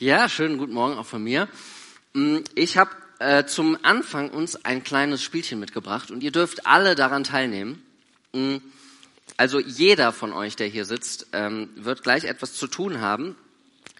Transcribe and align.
Ja, 0.00 0.30
schönen 0.30 0.56
guten 0.56 0.72
Morgen 0.72 0.96
auch 0.96 1.04
von 1.04 1.22
mir. 1.22 1.46
Mm, 2.14 2.38
Ich 2.54 2.78
habe 2.78 2.90
äh, 3.18 3.44
zum 3.44 3.76
Anfang 3.82 4.30
uns 4.30 4.64
ein 4.64 4.82
kleines 4.82 5.22
Spielchen 5.22 5.60
mitgebracht 5.60 6.10
und 6.10 6.22
ihr 6.22 6.32
dürft 6.32 6.66
alle 6.66 6.94
daran 6.94 7.22
teilnehmen. 7.22 7.82
Mm, 8.32 8.56
Also 9.36 9.60
jeder 9.60 10.12
von 10.14 10.32
euch, 10.32 10.56
der 10.56 10.68
hier 10.68 10.86
sitzt, 10.86 11.26
ähm, 11.34 11.68
wird 11.74 12.02
gleich 12.02 12.24
etwas 12.24 12.54
zu 12.54 12.66
tun 12.66 13.02
haben. 13.02 13.36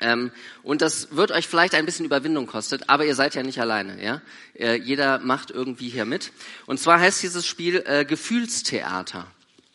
Ähm, 0.01 0.33
und 0.63 0.81
das 0.81 1.15
wird 1.15 1.33
euch 1.33 1.47
vielleicht 1.47 1.75
ein 1.75 1.85
bisschen 1.85 2.07
Überwindung 2.07 2.47
kostet, 2.47 2.89
aber 2.89 3.05
ihr 3.05 3.15
seid 3.15 3.35
ja 3.35 3.43
nicht 3.43 3.61
alleine, 3.61 4.03
ja? 4.03 4.23
Äh, 4.55 4.77
jeder 4.77 5.19
macht 5.19 5.51
irgendwie 5.51 5.91
hier 5.91 6.07
mit. 6.07 6.33
Und 6.65 6.81
zwar 6.81 6.99
heißt 6.99 7.23
dieses 7.23 7.47
Spiel 7.47 7.83
äh, 7.85 8.07
Gefühlstheater, 8.07 9.27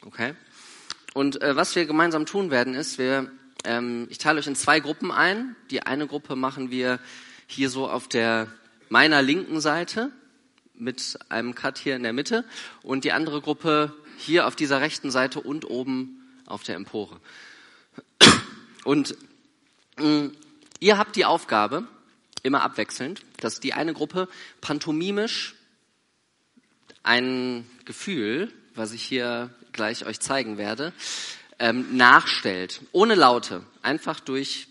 okay? 0.04 0.34
Und 1.14 1.40
äh, 1.44 1.56
was 1.56 1.76
wir 1.76 1.86
gemeinsam 1.86 2.26
tun 2.26 2.50
werden, 2.50 2.74
ist, 2.74 2.98
wir, 2.98 3.30
ähm, 3.66 4.08
ich 4.10 4.18
teile 4.18 4.40
euch 4.40 4.48
in 4.48 4.56
zwei 4.56 4.80
Gruppen 4.80 5.12
ein. 5.12 5.56
Die 5.72 5.84
eine 5.84 6.08
Gruppe 6.08 6.36
machen 6.36 6.72
wir 6.72 7.00
hier 7.48 7.70
so 7.70 7.90
auf 7.90 8.08
der 8.08 8.48
meiner 8.90 9.22
linken 9.22 9.62
Seite 9.62 10.12
mit 10.74 11.18
einem 11.30 11.56
Cut 11.56 11.78
hier 11.78 11.96
in 11.96 12.04
der 12.04 12.14
Mitte 12.14 12.46
und 12.84 13.04
die 13.04 13.12
andere 13.12 13.42
Gruppe 13.42 13.94
hier 14.18 14.48
auf 14.48 14.56
dieser 14.56 14.82
rechten 14.82 15.12
Seite 15.12 15.42
und 15.42 15.70
oben 15.70 16.22
auf 16.46 16.64
der 16.64 16.76
Empore. 16.76 17.20
Und 18.84 19.16
mh, 19.98 20.32
ihr 20.80 20.98
habt 20.98 21.16
die 21.16 21.26
Aufgabe, 21.26 21.88
immer 22.44 22.62
abwechselnd, 22.62 23.22
dass 23.40 23.60
die 23.60 23.74
eine 23.74 23.94
Gruppe 23.94 24.30
pantomimisch 24.62 25.56
ein 27.02 27.70
Gefühl, 27.86 28.54
was 28.76 28.92
ich 28.92 29.04
hier 29.04 29.50
gleich 29.72 30.06
euch 30.06 30.20
zeigen 30.20 30.58
werde, 30.58 30.94
ähm, 31.60 31.96
nachstellt. 31.98 32.82
Ohne 32.92 33.16
Laute. 33.16 33.64
Einfach 33.82 34.20
durch 34.20 34.68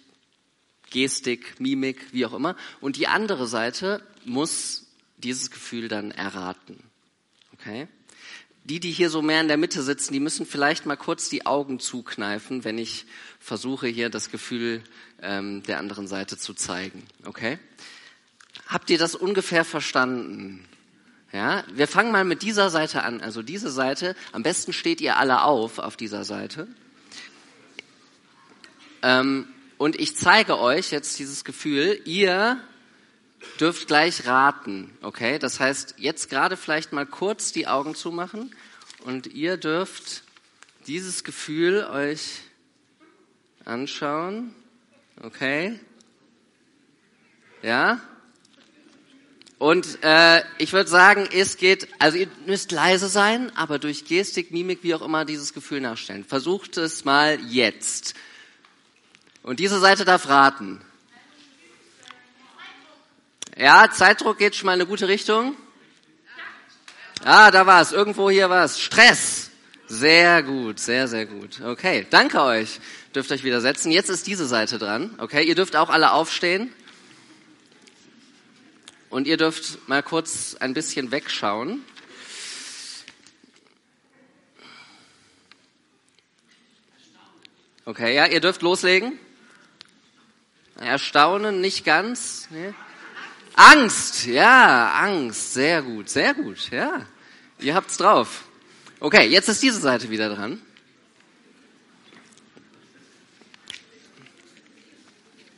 Gestik, 0.90 1.58
Mimik, 1.60 2.12
wie 2.12 2.26
auch 2.26 2.34
immer. 2.34 2.56
Und 2.80 2.96
die 2.96 3.08
andere 3.08 3.46
Seite 3.46 4.02
muss 4.24 4.86
dieses 5.16 5.50
Gefühl 5.50 5.88
dann 5.88 6.10
erraten. 6.10 6.78
Okay? 7.52 7.88
Die, 8.64 8.80
die 8.80 8.92
hier 8.92 9.10
so 9.10 9.20
mehr 9.20 9.40
in 9.40 9.48
der 9.48 9.56
Mitte 9.56 9.82
sitzen, 9.82 10.12
die 10.12 10.20
müssen 10.20 10.46
vielleicht 10.46 10.86
mal 10.86 10.96
kurz 10.96 11.28
die 11.28 11.44
Augen 11.44 11.80
zukneifen, 11.80 12.64
wenn 12.64 12.78
ich 12.78 13.06
versuche, 13.38 13.88
hier 13.88 14.08
das 14.08 14.30
Gefühl 14.30 14.82
ähm, 15.20 15.62
der 15.64 15.78
anderen 15.78 16.06
Seite 16.06 16.38
zu 16.38 16.54
zeigen. 16.54 17.02
Okay? 17.24 17.58
Habt 18.66 18.88
ihr 18.88 18.98
das 18.98 19.14
ungefähr 19.14 19.64
verstanden? 19.64 20.64
Ja, 21.34 21.64
wir 21.72 21.88
fangen 21.88 22.12
mal 22.12 22.24
mit 22.24 22.42
dieser 22.42 22.70
Seite 22.70 23.02
an. 23.02 23.20
Also 23.20 23.42
diese 23.42 23.68
Seite, 23.68 24.14
am 24.30 24.44
besten 24.44 24.72
steht 24.72 25.00
ihr 25.00 25.16
alle 25.16 25.42
auf 25.42 25.80
auf 25.80 25.96
dieser 25.96 26.22
Seite. 26.22 26.68
Ähm, 29.02 29.48
und 29.76 29.98
ich 29.98 30.16
zeige 30.16 30.60
euch 30.60 30.92
jetzt 30.92 31.18
dieses 31.18 31.44
Gefühl. 31.44 32.00
Ihr 32.04 32.60
dürft 33.58 33.88
gleich 33.88 34.28
raten, 34.28 34.96
okay? 35.02 35.40
Das 35.40 35.58
heißt, 35.58 35.96
jetzt 35.98 36.30
gerade 36.30 36.56
vielleicht 36.56 36.92
mal 36.92 37.04
kurz 37.04 37.50
die 37.50 37.66
Augen 37.66 37.96
zumachen 37.96 38.54
und 39.04 39.26
ihr 39.26 39.56
dürft 39.56 40.22
dieses 40.86 41.24
Gefühl 41.24 41.82
euch 41.82 42.42
anschauen, 43.64 44.54
okay? 45.20 45.80
Ja? 47.60 48.00
Und 49.64 50.04
äh, 50.04 50.42
ich 50.58 50.74
würde 50.74 50.90
sagen, 50.90 51.26
es 51.32 51.56
geht, 51.56 51.88
also 51.98 52.18
ihr 52.18 52.26
müsst 52.44 52.70
leise 52.70 53.08
sein, 53.08 53.50
aber 53.56 53.78
durch 53.78 54.04
Gestik, 54.04 54.50
Mimik, 54.50 54.80
wie 54.82 54.94
auch 54.94 55.00
immer, 55.00 55.24
dieses 55.24 55.54
Gefühl 55.54 55.80
nachstellen. 55.80 56.22
Versucht 56.22 56.76
es 56.76 57.06
mal 57.06 57.40
jetzt. 57.48 58.12
Und 59.42 59.60
diese 59.60 59.80
Seite 59.80 60.04
darf 60.04 60.28
raten. 60.28 60.82
Ja, 63.56 63.90
Zeitdruck 63.90 64.36
geht 64.36 64.54
schon 64.54 64.66
mal 64.66 64.74
in 64.74 64.82
eine 64.82 64.86
gute 64.86 65.08
Richtung. 65.08 65.56
Ah, 67.24 67.50
da 67.50 67.64
war 67.64 67.80
es. 67.80 67.92
Irgendwo 67.92 68.28
hier 68.28 68.50
war 68.50 68.66
es. 68.66 68.78
Stress. 68.78 69.48
Sehr 69.86 70.42
gut, 70.42 70.78
sehr, 70.78 71.08
sehr 71.08 71.24
gut. 71.24 71.62
Okay, 71.62 72.06
danke 72.10 72.42
euch. 72.42 72.80
Dürft 73.14 73.32
euch 73.32 73.44
wieder 73.44 73.62
setzen. 73.62 73.90
Jetzt 73.90 74.10
ist 74.10 74.26
diese 74.26 74.44
Seite 74.44 74.78
dran. 74.78 75.14
Okay, 75.16 75.42
ihr 75.42 75.54
dürft 75.54 75.74
auch 75.74 75.88
alle 75.88 76.12
aufstehen. 76.12 76.70
Und 79.14 79.28
ihr 79.28 79.36
dürft 79.36 79.88
mal 79.88 80.02
kurz 80.02 80.56
ein 80.56 80.74
bisschen 80.74 81.12
wegschauen. 81.12 81.84
Okay, 87.84 88.12
ja, 88.12 88.26
ihr 88.26 88.40
dürft 88.40 88.62
loslegen. 88.62 89.20
Erstaunen, 90.80 91.60
nicht 91.60 91.84
ganz. 91.84 92.48
Nee. 92.50 92.74
Angst, 93.54 94.26
ja, 94.26 94.92
Angst, 94.94 95.54
sehr 95.54 95.82
gut, 95.82 96.08
sehr 96.08 96.34
gut, 96.34 96.72
ja. 96.72 97.06
Ihr 97.60 97.76
habt's 97.76 97.98
drauf. 97.98 98.42
Okay, 98.98 99.28
jetzt 99.28 99.48
ist 99.48 99.62
diese 99.62 99.78
Seite 99.78 100.10
wieder 100.10 100.34
dran. 100.34 100.60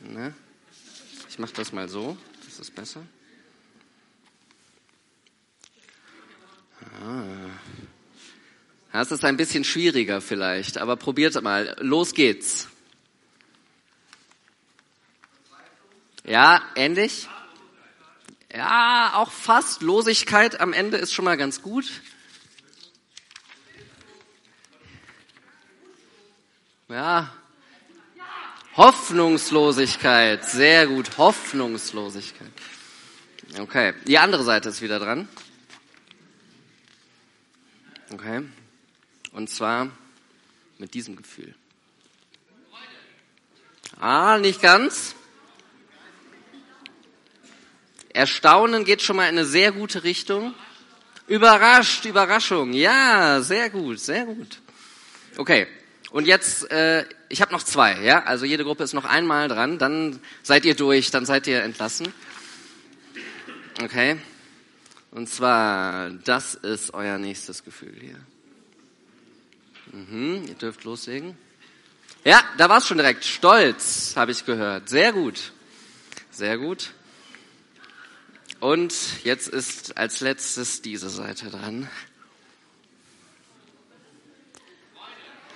Na, 0.03 0.35
ich 1.31 1.39
mache 1.39 1.55
das 1.55 1.73
mal 1.73 1.89
so, 1.89 2.19
das 2.45 2.59
ist 2.59 2.75
besser. 2.75 3.01
Das 8.93 9.11
ist 9.11 9.25
ein 9.25 9.37
bisschen 9.37 9.65
schwieriger 9.65 10.21
vielleicht, 10.21 10.79
aber 10.79 10.97
probiert 10.97 11.41
mal. 11.43 11.77
Los 11.81 12.15
geht's. 12.15 12.69
Ja, 16.25 16.63
ähnlich. 16.75 17.29
Ja, 18.53 19.13
auch 19.15 19.31
fast. 19.31 19.83
Losigkeit 19.83 20.61
am 20.61 20.73
Ende 20.73 20.97
ist 20.97 21.13
schon 21.13 21.25
mal 21.25 21.37
ganz 21.37 21.63
gut. 21.63 21.85
Ja. 26.89 27.33
Hoffnungslosigkeit. 28.77 30.45
Sehr 30.45 30.87
gut. 30.87 31.19
Hoffnungslosigkeit. 31.19 32.51
Okay. 33.59 33.95
Die 34.07 34.19
andere 34.19 34.43
Seite 34.43 34.71
ist 34.71 34.83
wieder 34.83 34.99
dran. 34.99 35.29
Okay. 38.27 38.43
Und 39.31 39.49
zwar 39.49 39.89
mit 40.79 40.95
diesem 40.95 41.15
Gefühl. 41.15 41.55
Ah, 44.01 44.39
nicht 44.39 44.61
ganz. 44.61 45.15
Erstaunen 48.09 48.85
geht 48.85 49.01
schon 49.01 49.15
mal 49.15 49.29
in 49.29 49.39
eine 49.39 49.45
sehr 49.45 49.71
gute 49.71 50.03
Richtung. 50.03 50.55
Überrascht, 51.29 52.05
Überraschung. 52.05 52.73
Ja, 52.73 53.43
sehr 53.43 53.71
gut, 53.71 54.01
sehr 54.01 54.25
gut. 54.25 54.61
Okay. 55.37 55.69
Und 56.11 56.27
jetzt, 56.27 56.69
äh, 56.73 57.05
ich 57.29 57.41
habe 57.43 57.53
noch 57.53 57.63
zwei, 57.63 58.01
ja. 58.01 58.25
Also 58.25 58.45
jede 58.45 58.65
Gruppe 58.65 58.83
ist 58.83 58.93
noch 58.93 59.05
einmal 59.05 59.47
dran. 59.47 59.79
Dann 59.79 60.19
seid 60.43 60.65
ihr 60.65 60.75
durch, 60.75 61.13
dann 61.13 61.27
seid 61.27 61.47
ihr 61.47 61.63
entlassen. 61.63 62.13
Okay. 63.81 64.19
Und 65.11 65.29
zwar, 65.29 66.11
das 66.11 66.55
ist 66.55 66.93
euer 66.93 67.19
nächstes 67.19 67.65
Gefühl 67.65 67.95
hier. 68.01 68.19
Mhm, 69.93 70.45
ihr 70.49 70.55
dürft 70.55 70.85
loslegen. 70.85 71.37
Ja, 72.25 72.43
da 72.59 72.69
war 72.69 72.79
es 72.79 72.87
schon 72.87 72.99
direkt. 72.99 73.25
Stolz, 73.25 74.15
habe 74.17 74.33
ich 74.33 74.45
gehört. 74.45 74.89
Sehr 74.89 75.13
gut. 75.13 75.53
Sehr 76.31 76.59
gut. 76.59 76.91
Und 78.61 78.95
jetzt 79.25 79.49
ist 79.49 79.97
als 79.97 80.21
letztes 80.21 80.83
diese 80.83 81.09
Seite 81.09 81.51
dran. 81.51 81.89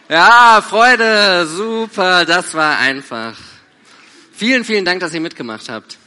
Ja, 0.08 0.60
Freude, 0.60 1.46
super, 1.46 2.24
das 2.24 2.54
war 2.54 2.78
einfach. 2.78 3.38
Vielen, 4.32 4.64
vielen 4.64 4.84
Dank, 4.84 5.00
dass 5.00 5.14
ihr 5.14 5.20
mitgemacht 5.20 5.68
habt. 5.68 5.98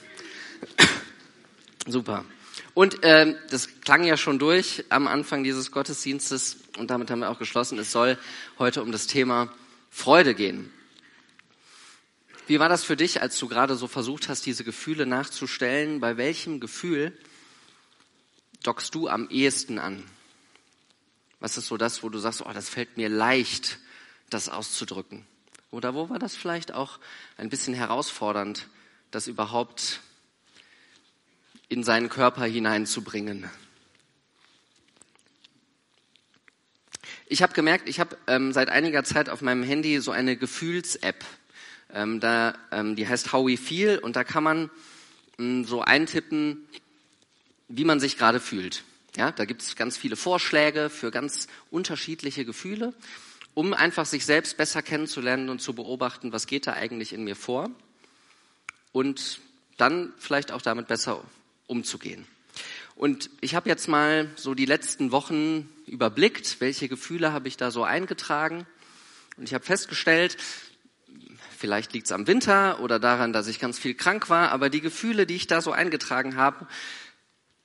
Super. 1.87 2.25
Und 2.73 2.99
ähm, 3.03 3.35
das 3.49 3.81
klang 3.81 4.03
ja 4.03 4.17
schon 4.17 4.39
durch 4.39 4.83
am 4.89 5.07
Anfang 5.07 5.43
dieses 5.43 5.71
Gottesdienstes 5.71 6.57
und 6.77 6.89
damit 6.89 7.11
haben 7.11 7.19
wir 7.19 7.29
auch 7.29 7.37
geschlossen. 7.37 7.77
Es 7.77 7.91
soll 7.91 8.17
heute 8.57 8.81
um 8.81 8.91
das 8.91 9.05
Thema 9.05 9.53
Freude 9.91 10.33
gehen. 10.33 10.71
Wie 12.47 12.59
war 12.59 12.69
das 12.69 12.83
für 12.83 12.97
dich, 12.97 13.21
als 13.21 13.37
du 13.37 13.47
gerade 13.47 13.75
so 13.75 13.87
versucht 13.87 14.27
hast, 14.27 14.45
diese 14.45 14.63
Gefühle 14.63 15.05
nachzustellen? 15.05 15.99
Bei 15.99 16.17
welchem 16.17 16.59
Gefühl 16.59 17.17
dockst 18.63 18.95
du 18.95 19.07
am 19.07 19.29
ehesten 19.29 19.77
an? 19.77 20.03
Was 21.39 21.57
ist 21.57 21.67
so 21.67 21.77
das, 21.77 22.03
wo 22.03 22.09
du 22.09 22.17
sagst, 22.17 22.41
oh, 22.41 22.51
das 22.53 22.69
fällt 22.69 22.97
mir 22.97 23.07
leicht, 23.07 23.77
das 24.29 24.49
auszudrücken? 24.49 25.25
Oder 25.71 25.93
wo 25.93 26.09
war 26.09 26.19
das 26.19 26.35
vielleicht 26.35 26.73
auch 26.73 26.99
ein 27.37 27.49
bisschen 27.49 27.73
herausfordernd, 27.73 28.67
das 29.11 29.27
überhaupt 29.27 30.01
in 31.73 31.83
seinen 31.83 32.09
Körper 32.09 32.45
hineinzubringen? 32.45 33.49
Ich 37.27 37.41
habe 37.41 37.53
gemerkt, 37.53 37.89
ich 37.89 37.99
habe 37.99 38.17
ähm, 38.27 38.53
seit 38.53 38.69
einiger 38.69 39.03
Zeit 39.03 39.27
auf 39.27 39.41
meinem 39.41 39.63
Handy 39.63 39.99
so 39.99 40.11
eine 40.11 40.37
Gefühls-App 40.37 41.25
Ähm, 41.95 42.19
da, 42.19 42.55
ähm, 42.71 42.95
die 42.95 43.07
heißt 43.07 43.33
How 43.33 43.45
We 43.45 43.55
Feel 43.55 43.99
und 43.99 44.15
da 44.15 44.23
kann 44.23 44.43
man 44.43 44.71
mh, 45.37 45.67
so 45.67 45.81
eintippen, 45.81 46.67
wie 47.67 47.85
man 47.85 47.99
sich 47.99 48.17
gerade 48.17 48.39
fühlt. 48.39 48.83
Ja, 49.15 49.31
da 49.31 49.45
gibt 49.45 49.61
es 49.61 49.75
ganz 49.75 49.95
viele 49.95 50.15
Vorschläge 50.15 50.89
für 50.89 51.11
ganz 51.11 51.47
unterschiedliche 51.69 52.45
Gefühle, 52.45 52.95
um 53.53 53.75
einfach 53.75 54.07
sich 54.07 54.25
selbst 54.25 54.57
besser 54.57 54.81
kennenzulernen 54.81 55.49
und 55.49 55.61
zu 55.61 55.75
beobachten, 55.75 56.31
was 56.31 56.47
geht 56.47 56.65
da 56.65 56.73
eigentlich 56.73 57.13
in 57.13 57.25
mir 57.25 57.35
vor 57.35 57.69
und 58.91 59.39
dann 59.77 60.13
vielleicht 60.17 60.51
auch 60.51 60.63
damit 60.63 60.87
besser 60.87 61.23
umzugehen. 61.67 62.25
Und 62.95 63.29
ich 63.41 63.55
habe 63.55 63.69
jetzt 63.69 63.87
mal 63.87 64.29
so 64.35 64.53
die 64.53 64.65
letzten 64.65 65.11
Wochen 65.11 65.69
überblickt, 65.87 66.57
welche 66.59 66.87
Gefühle 66.87 67.33
habe 67.33 67.47
ich 67.47 67.57
da 67.57 67.71
so 67.71 67.83
eingetragen. 67.83 68.67
Und 69.37 69.45
ich 69.45 69.53
habe 69.53 69.65
festgestellt, 69.65 70.37
vielleicht 71.57 71.93
liegt 71.93 72.07
es 72.07 72.11
am 72.11 72.27
Winter 72.27 72.79
oder 72.81 72.99
daran, 72.99 73.33
dass 73.33 73.47
ich 73.47 73.59
ganz 73.59 73.79
viel 73.79 73.95
krank 73.95 74.29
war, 74.29 74.51
aber 74.51 74.69
die 74.69 74.81
Gefühle, 74.81 75.25
die 75.25 75.35
ich 75.35 75.47
da 75.47 75.61
so 75.61 75.71
eingetragen 75.71 76.35
habe, 76.35 76.67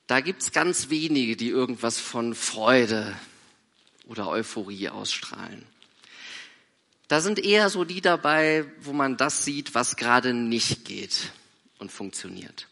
da 0.07 0.21
gibt's 0.21 0.51
ganz 0.51 0.89
wenige, 0.89 1.35
die 1.35 1.49
irgendwas 1.49 1.99
von 1.99 2.33
Freude 2.33 3.15
oder 4.05 4.27
Euphorie 4.27 4.89
ausstrahlen. 4.89 5.65
Da 7.07 7.21
sind 7.21 7.39
eher 7.39 7.69
so 7.69 7.83
die 7.85 8.01
dabei, 8.01 8.65
wo 8.81 8.93
man 8.93 9.17
das 9.17 9.43
sieht, 9.45 9.75
was 9.75 9.95
gerade 9.97 10.33
nicht 10.33 10.85
geht 10.85 11.31
und 11.77 11.91
funktioniert. 11.91 12.67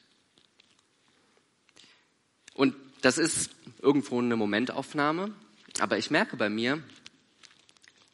Und 2.53 2.75
das 3.01 3.17
ist 3.17 3.51
irgendwo 3.81 4.19
eine 4.19 4.35
Momentaufnahme, 4.35 5.31
aber 5.79 5.97
ich 5.97 6.11
merke 6.11 6.37
bei 6.37 6.49
mir, 6.49 6.81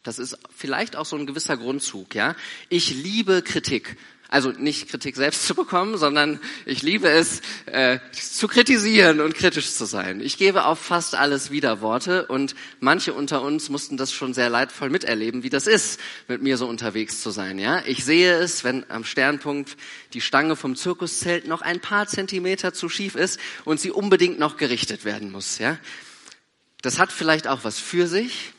das 0.04 0.20
ist 0.20 0.38
vielleicht 0.54 0.96
auch 0.96 1.06
so 1.06 1.16
ein 1.16 1.26
gewisser 1.26 1.56
Grundzug, 1.58 2.14
ja. 2.14 2.36
Ich 2.70 2.94
liebe 2.94 3.42
Kritik. 3.42 3.98
Also 4.34 4.50
nicht 4.50 4.90
Kritik 4.90 5.16
selbst 5.16 5.46
zu 5.46 5.54
bekommen, 5.54 5.96
sondern 5.96 6.40
ich 6.66 6.82
liebe 6.82 7.08
es, 7.08 7.42
äh, 7.68 8.00
zu 8.12 8.48
kritisieren 8.48 9.22
und 9.22 9.36
kritisch 9.36 9.72
zu 9.72 9.86
sein. 9.86 10.22
Ich 10.22 10.40
gebe 10.40 10.66
auf 10.66 10.80
fast 10.80 11.14
alles 11.14 11.52
Widerworte 11.52 12.26
und 12.26 12.56
manche 12.80 13.14
unter 13.14 13.44
uns 13.44 13.70
mussten 13.70 13.96
das 13.96 14.12
schon 14.12 14.34
sehr 14.34 14.50
leidvoll 14.50 14.90
miterleben, 14.90 15.44
wie 15.44 15.52
das 15.52 15.68
ist, 15.68 16.00
mit 16.28 16.42
mir 16.42 16.58
so 16.58 16.66
unterwegs 16.68 17.22
zu 17.22 17.30
sein. 17.30 17.60
Ja, 17.60 17.84
ich 17.86 18.04
sehe 18.04 18.34
es, 18.40 18.64
wenn 18.64 18.90
am 18.90 19.04
Sternpunkt 19.04 19.78
die 20.14 20.22
Stange 20.22 20.56
vom 20.56 20.76
Zirkuszelt 20.76 21.48
noch 21.48 21.62
ein 21.62 21.80
paar 21.80 22.08
Zentimeter 22.08 22.74
zu 22.74 22.90
schief 22.90 23.14
ist 23.14 23.40
und 23.66 23.80
sie 23.80 23.92
unbedingt 23.92 24.40
noch 24.40 24.58
gerichtet 24.58 25.06
werden 25.06 25.32
muss. 25.32 25.60
Ja, 25.60 25.78
das 26.82 26.98
hat 26.98 27.12
vielleicht 27.12 27.48
auch 27.48 27.64
was 27.66 27.78
für 27.78 28.08
sich, 28.08 28.52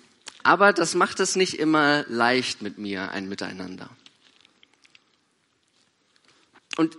aber 0.44 0.72
das 0.72 0.94
macht 0.94 1.18
es 1.18 1.34
nicht 1.34 1.58
immer 1.58 2.04
leicht 2.06 2.62
mit 2.62 2.78
mir 2.78 3.10
ein 3.10 3.28
Miteinander. 3.28 3.90
Und 6.76 6.96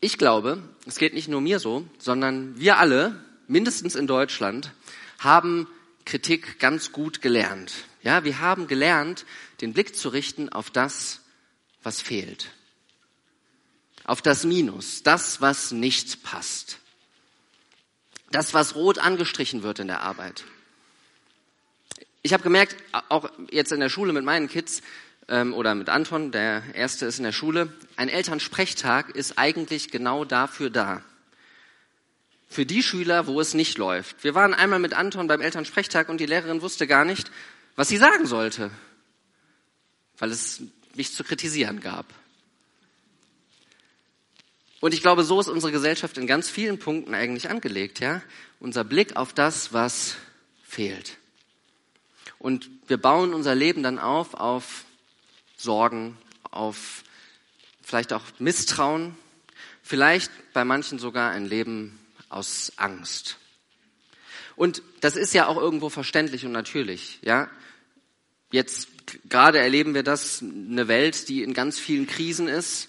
ich 0.00 0.18
glaube, 0.18 0.62
es 0.86 0.96
geht 0.96 1.14
nicht 1.14 1.28
nur 1.28 1.40
mir 1.40 1.58
so, 1.58 1.86
sondern 1.98 2.58
wir 2.58 2.78
alle, 2.78 3.22
mindestens 3.48 3.94
in 3.94 4.06
Deutschland, 4.06 4.72
haben 5.18 5.66
Kritik 6.04 6.58
ganz 6.58 6.92
gut 6.92 7.20
gelernt. 7.20 7.84
Ja, 8.02 8.24
wir 8.24 8.40
haben 8.40 8.66
gelernt, 8.66 9.26
den 9.60 9.74
Blick 9.74 9.94
zu 9.94 10.08
richten 10.08 10.48
auf 10.48 10.70
das, 10.70 11.20
was 11.82 12.00
fehlt. 12.00 12.50
Auf 14.04 14.22
das 14.22 14.44
Minus, 14.44 15.02
das, 15.02 15.40
was 15.40 15.72
nicht 15.72 16.22
passt. 16.22 16.78
Das, 18.30 18.54
was 18.54 18.74
rot 18.74 18.98
angestrichen 18.98 19.62
wird 19.62 19.80
in 19.80 19.88
der 19.88 20.00
Arbeit. 20.00 20.44
Ich 22.22 22.32
habe 22.32 22.42
gemerkt, 22.42 22.76
auch 23.08 23.30
jetzt 23.50 23.72
in 23.72 23.80
der 23.80 23.88
Schule 23.88 24.12
mit 24.12 24.24
meinen 24.24 24.48
Kids, 24.48 24.82
ähm, 25.30 25.54
oder 25.54 25.74
mit 25.74 25.88
Anton, 25.88 26.32
der 26.32 26.62
erste 26.74 27.06
ist 27.06 27.18
in 27.18 27.24
der 27.24 27.32
Schule, 27.32 27.72
ein 27.96 28.08
Elternsprechtag 28.08 29.10
ist 29.10 29.38
eigentlich 29.38 29.90
genau 29.90 30.24
dafür 30.24 30.68
da. 30.68 31.02
Für 32.48 32.66
die 32.66 32.82
Schüler, 32.82 33.28
wo 33.28 33.40
es 33.40 33.54
nicht 33.54 33.78
läuft. 33.78 34.24
Wir 34.24 34.34
waren 34.34 34.52
einmal 34.52 34.80
mit 34.80 34.92
Anton 34.92 35.28
beim 35.28 35.40
Elternsprechtag 35.40 36.08
und 36.08 36.18
die 36.18 36.26
Lehrerin 36.26 36.62
wusste 36.62 36.88
gar 36.88 37.04
nicht, 37.04 37.30
was 37.76 37.88
sie 37.88 37.96
sagen 37.96 38.26
sollte, 38.26 38.72
weil 40.18 40.32
es 40.32 40.60
nichts 40.96 41.14
zu 41.14 41.22
kritisieren 41.22 41.80
gab. 41.80 42.06
Und 44.80 44.94
ich 44.94 45.02
glaube, 45.02 45.22
so 45.22 45.38
ist 45.38 45.48
unsere 45.48 45.72
Gesellschaft 45.72 46.18
in 46.18 46.26
ganz 46.26 46.50
vielen 46.50 46.78
Punkten 46.78 47.14
eigentlich 47.14 47.50
angelegt, 47.50 48.00
ja? 48.00 48.22
Unser 48.58 48.82
Blick 48.82 49.14
auf 49.16 49.32
das, 49.32 49.72
was 49.72 50.16
fehlt. 50.64 51.18
Und 52.38 52.68
wir 52.88 52.96
bauen 52.96 53.32
unser 53.34 53.54
Leben 53.54 53.82
dann 53.82 53.98
auf 53.98 54.34
auf 54.34 54.84
Sorgen, 55.62 56.16
auf 56.50 57.04
vielleicht 57.82 58.12
auch 58.12 58.24
Misstrauen, 58.38 59.16
vielleicht 59.82 60.30
bei 60.52 60.64
manchen 60.64 60.98
sogar 60.98 61.32
ein 61.32 61.46
Leben 61.46 61.98
aus 62.28 62.72
Angst. 62.76 63.36
Und 64.56 64.82
das 65.00 65.16
ist 65.16 65.34
ja 65.34 65.46
auch 65.46 65.56
irgendwo 65.56 65.88
verständlich 65.88 66.44
und 66.44 66.52
natürlich, 66.52 67.18
ja. 67.22 67.50
Jetzt 68.52 68.88
gerade 69.28 69.58
erleben 69.58 69.94
wir 69.94 70.02
das, 70.02 70.42
eine 70.42 70.88
Welt, 70.88 71.28
die 71.28 71.42
in 71.42 71.54
ganz 71.54 71.78
vielen 71.78 72.06
Krisen 72.06 72.48
ist, 72.48 72.88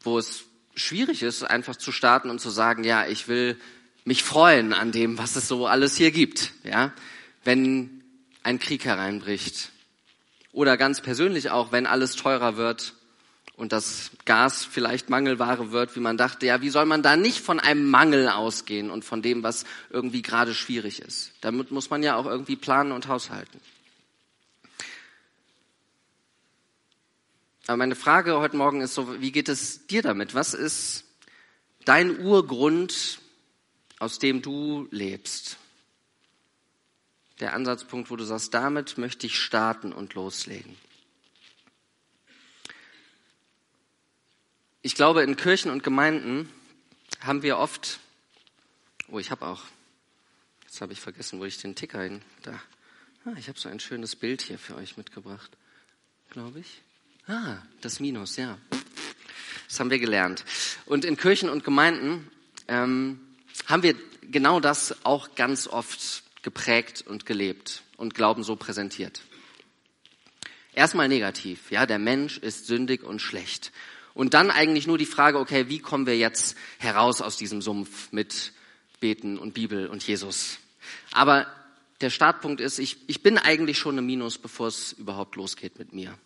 wo 0.00 0.18
es 0.18 0.44
schwierig 0.74 1.22
ist, 1.22 1.42
einfach 1.42 1.76
zu 1.76 1.92
starten 1.92 2.30
und 2.30 2.40
zu 2.40 2.50
sagen, 2.50 2.84
ja, 2.84 3.06
ich 3.06 3.28
will 3.28 3.58
mich 4.04 4.22
freuen 4.22 4.72
an 4.72 4.92
dem, 4.92 5.18
was 5.18 5.36
es 5.36 5.48
so 5.48 5.66
alles 5.66 5.96
hier 5.96 6.10
gibt, 6.10 6.52
ja. 6.64 6.92
Wenn 7.44 8.02
ein 8.42 8.58
Krieg 8.58 8.84
hereinbricht, 8.84 9.70
oder 10.52 10.76
ganz 10.76 11.00
persönlich 11.00 11.50
auch, 11.50 11.72
wenn 11.72 11.86
alles 11.86 12.16
teurer 12.16 12.56
wird 12.56 12.94
und 13.56 13.72
das 13.72 14.12
Gas 14.24 14.64
vielleicht 14.64 15.10
Mangelware 15.10 15.72
wird, 15.72 15.96
wie 15.96 16.00
man 16.00 16.16
dachte, 16.16 16.46
ja, 16.46 16.60
wie 16.62 16.70
soll 16.70 16.86
man 16.86 17.02
da 17.02 17.16
nicht 17.16 17.40
von 17.40 17.58
einem 17.58 17.90
Mangel 17.90 18.28
ausgehen 18.28 18.90
und 18.90 19.04
von 19.04 19.20
dem, 19.20 19.42
was 19.42 19.64
irgendwie 19.90 20.22
gerade 20.22 20.54
schwierig 20.54 21.00
ist? 21.00 21.32
Damit 21.40 21.70
muss 21.70 21.90
man 21.90 22.02
ja 22.02 22.16
auch 22.16 22.26
irgendwie 22.26 22.56
planen 22.56 22.92
und 22.92 23.08
haushalten. 23.08 23.60
Aber 27.66 27.76
meine 27.76 27.96
Frage 27.96 28.38
heute 28.38 28.56
Morgen 28.56 28.80
ist 28.80 28.94
so, 28.94 29.20
wie 29.20 29.32
geht 29.32 29.48
es 29.48 29.86
dir 29.86 30.00
damit? 30.02 30.34
Was 30.34 30.54
ist 30.54 31.04
dein 31.84 32.20
Urgrund, 32.20 33.18
aus 33.98 34.18
dem 34.18 34.40
du 34.40 34.88
lebst? 34.90 35.58
Der 37.40 37.54
Ansatzpunkt, 37.54 38.10
wo 38.10 38.16
du 38.16 38.24
sagst, 38.24 38.52
damit 38.54 38.98
möchte 38.98 39.26
ich 39.26 39.40
starten 39.40 39.92
und 39.92 40.14
loslegen. 40.14 40.76
Ich 44.82 44.94
glaube, 44.94 45.22
in 45.22 45.36
Kirchen 45.36 45.70
und 45.70 45.82
Gemeinden 45.82 46.48
haben 47.20 47.42
wir 47.42 47.58
oft, 47.58 48.00
oh, 49.08 49.18
ich 49.18 49.30
habe 49.30 49.46
auch, 49.46 49.62
jetzt 50.64 50.80
habe 50.80 50.92
ich 50.92 51.00
vergessen, 51.00 51.40
wo 51.40 51.44
ich 51.44 51.58
den 51.58 51.74
Ticker 51.74 52.02
hin, 52.02 52.22
da, 52.42 52.52
ah, 53.24 53.32
ich 53.36 53.48
habe 53.48 53.58
so 53.58 53.68
ein 53.68 53.80
schönes 53.80 54.16
Bild 54.16 54.42
hier 54.42 54.58
für 54.58 54.76
euch 54.76 54.96
mitgebracht, 54.96 55.50
glaube 56.30 56.60
ich. 56.60 56.82
Ah, 57.26 57.58
das 57.80 58.00
Minus, 58.00 58.36
ja. 58.36 58.58
Das 59.68 59.80
haben 59.80 59.90
wir 59.90 59.98
gelernt. 59.98 60.44
Und 60.86 61.04
in 61.04 61.16
Kirchen 61.16 61.50
und 61.50 61.62
Gemeinden 61.62 62.30
ähm, 62.68 63.20
haben 63.66 63.82
wir 63.82 63.94
genau 64.22 64.60
das 64.60 65.04
auch 65.04 65.34
ganz 65.34 65.66
oft 65.66 66.22
geprägt 66.42 67.04
und 67.06 67.26
gelebt 67.26 67.82
und 67.96 68.14
Glauben 68.14 68.42
so 68.42 68.56
präsentiert. 68.56 69.22
Erstmal 70.72 71.08
negativ, 71.08 71.70
ja, 71.70 71.86
der 71.86 71.98
Mensch 71.98 72.38
ist 72.38 72.66
sündig 72.66 73.02
und 73.02 73.20
schlecht. 73.20 73.72
Und 74.14 74.34
dann 74.34 74.50
eigentlich 74.50 74.86
nur 74.86 74.98
die 74.98 75.06
Frage, 75.06 75.38
okay, 75.38 75.68
wie 75.68 75.78
kommen 75.78 76.06
wir 76.06 76.16
jetzt 76.16 76.56
heraus 76.78 77.20
aus 77.20 77.36
diesem 77.36 77.62
Sumpf 77.62 78.12
mit 78.12 78.52
Beten 79.00 79.38
und 79.38 79.54
Bibel 79.54 79.88
und 79.88 80.06
Jesus? 80.06 80.58
Aber 81.12 81.46
der 82.00 82.10
Startpunkt 82.10 82.60
ist, 82.60 82.78
ich, 82.78 82.96
ich 83.08 83.22
bin 83.22 83.38
eigentlich 83.38 83.78
schon 83.78 83.98
im 83.98 84.06
Minus, 84.06 84.38
bevor 84.38 84.68
es 84.68 84.92
überhaupt 84.92 85.36
losgeht 85.36 85.78
mit 85.78 85.92
mir. 85.92 86.16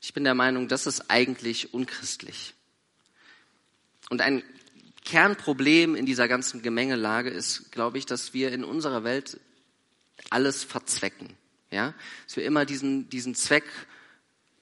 Ich 0.00 0.14
bin 0.14 0.24
der 0.24 0.34
Meinung, 0.34 0.68
das 0.68 0.86
ist 0.86 1.10
eigentlich 1.10 1.74
unchristlich. 1.74 2.54
Und 4.08 4.22
ein 4.22 4.42
Kernproblem 5.04 5.94
in 5.94 6.06
dieser 6.06 6.28
ganzen 6.28 6.62
Gemengelage 6.62 7.30
ist, 7.30 7.72
glaube 7.72 7.98
ich, 7.98 8.06
dass 8.06 8.34
wir 8.34 8.52
in 8.52 8.64
unserer 8.64 9.04
Welt 9.04 9.40
alles 10.28 10.64
verzwecken. 10.64 11.28
Ja? 11.70 11.94
Dass 12.26 12.36
wir 12.36 12.44
immer 12.44 12.64
diesen, 12.64 13.08
diesen 13.08 13.34
Zweck 13.34 13.64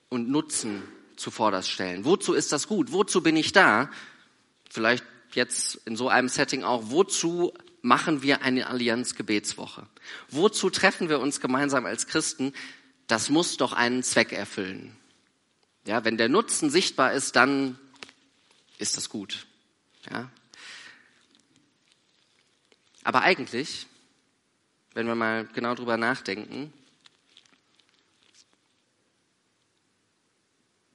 und 0.09 0.29
Nutzen 0.29 0.83
zuvorderst 1.17 1.71
stellen. 1.71 2.05
Wozu 2.05 2.33
ist 2.33 2.53
das 2.53 2.69
gut? 2.69 2.93
Wozu 2.93 3.23
bin 3.23 3.37
ich 3.37 3.53
da? 3.53 3.91
Vielleicht 4.71 5.05
jetzt 5.33 5.81
in 5.85 5.97
so 5.97 6.09
einem 6.09 6.29
Setting 6.29 6.63
auch. 6.63 6.91
Wozu 6.91 7.53
machen 7.83 8.23
wir 8.23 8.43
eine 8.43 8.69
Allianz-Gebetswoche? 8.69 9.87
Wozu 10.29 10.71
treffen 10.71 11.09
wir 11.09 11.21
uns 11.21 11.41
gemeinsam 11.41 11.87
als 11.87 12.07
Christen? 12.07 12.53
Das 13.07 13.31
muss 13.31 13.57
doch 13.57 13.73
einen 13.73 14.03
Zweck 14.03 14.33
erfüllen. 14.33 14.97
Ja, 15.87 16.05
wenn 16.05 16.19
der 16.19 16.29
Nutzen 16.29 16.71
sichtbar 16.71 17.13
ist, 17.13 17.37
dann 17.37 17.79
ist 18.79 18.97
das 18.97 19.09
gut. 19.09 19.47
Ja? 20.11 20.31
Aber 23.05 23.23
eigentlich, 23.23 23.87
wenn 24.95 25.07
wir 25.07 25.15
mal 25.15 25.47
genau 25.55 25.75
drüber 25.75 25.97
nachdenken, 25.97 26.73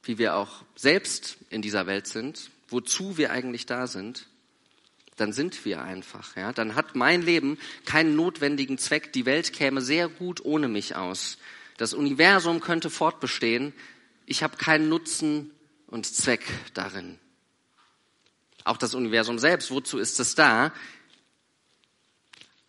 wie 0.03 0.17
wir 0.17 0.35
auch 0.35 0.63
selbst 0.75 1.37
in 1.49 1.61
dieser 1.61 1.87
Welt 1.87 2.07
sind, 2.07 2.51
wozu 2.67 3.17
wir 3.17 3.31
eigentlich 3.31 3.65
da 3.65 3.87
sind, 3.87 4.27
dann 5.15 5.31
sind 5.31 5.63
wir 5.65 5.81
einfach. 5.81 6.35
Ja? 6.35 6.51
Dann 6.51 6.75
hat 6.75 6.95
mein 6.95 7.21
Leben 7.21 7.57
keinen 7.85 8.15
notwendigen 8.15 8.77
Zweck. 8.77 9.13
Die 9.13 9.25
Welt 9.25 9.53
käme 9.53 9.81
sehr 9.81 10.09
gut 10.09 10.43
ohne 10.43 10.67
mich 10.67 10.95
aus. 10.95 11.37
Das 11.77 11.93
Universum 11.93 12.59
könnte 12.59 12.89
fortbestehen. 12.89 13.73
Ich 14.25 14.43
habe 14.43 14.57
keinen 14.57 14.89
Nutzen 14.89 15.51
und 15.87 16.05
Zweck 16.05 16.43
darin. 16.73 17.19
Auch 18.63 18.77
das 18.77 18.93
Universum 18.93 19.39
selbst, 19.39 19.71
wozu 19.71 19.97
ist 19.97 20.19
es 20.19 20.35
da? 20.35 20.73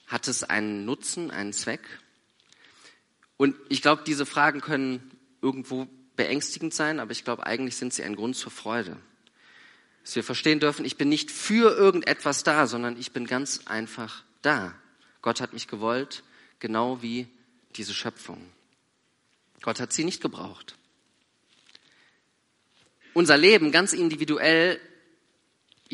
Hat 0.06 0.28
es 0.28 0.44
einen 0.44 0.84
Nutzen, 0.84 1.30
einen 1.30 1.52
Zweck? 1.52 1.82
Und 3.36 3.56
ich 3.68 3.82
glaube, 3.82 4.02
diese 4.06 4.26
Fragen 4.26 4.60
können 4.60 5.10
irgendwo 5.42 5.88
beängstigend 6.16 6.74
sein, 6.74 7.00
aber 7.00 7.12
ich 7.12 7.24
glaube, 7.24 7.46
eigentlich 7.46 7.76
sind 7.76 7.92
sie 7.92 8.02
ein 8.02 8.16
Grund 8.16 8.36
zur 8.36 8.52
Freude. 8.52 8.96
Dass 10.02 10.16
wir 10.16 10.24
verstehen 10.24 10.60
dürfen, 10.60 10.84
ich 10.84 10.96
bin 10.96 11.08
nicht 11.08 11.30
für 11.30 11.74
irgendetwas 11.76 12.42
da, 12.44 12.66
sondern 12.66 12.98
ich 12.98 13.12
bin 13.12 13.26
ganz 13.26 13.62
einfach 13.66 14.22
da. 14.42 14.74
Gott 15.22 15.40
hat 15.40 15.52
mich 15.52 15.66
gewollt, 15.66 16.22
genau 16.58 17.02
wie 17.02 17.26
diese 17.76 17.94
Schöpfung. 17.94 18.40
Gott 19.62 19.80
hat 19.80 19.92
sie 19.92 20.04
nicht 20.04 20.20
gebraucht. 20.20 20.76
Unser 23.14 23.38
Leben 23.38 23.72
ganz 23.72 23.92
individuell, 23.92 24.80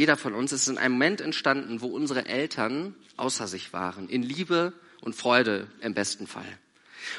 jeder 0.01 0.17
von 0.17 0.33
uns, 0.33 0.51
ist 0.51 0.67
in 0.67 0.79
einem 0.79 0.95
Moment 0.95 1.21
entstanden, 1.21 1.83
wo 1.83 1.89
unsere 1.89 2.25
Eltern 2.25 2.95
außer 3.19 3.47
sich 3.47 3.75
waren, 3.75 4.09
in 4.09 4.23
Liebe 4.23 4.73
und 5.03 5.15
Freude 5.15 5.69
im 5.83 5.93
besten 5.93 6.27
Fall. 6.27 6.59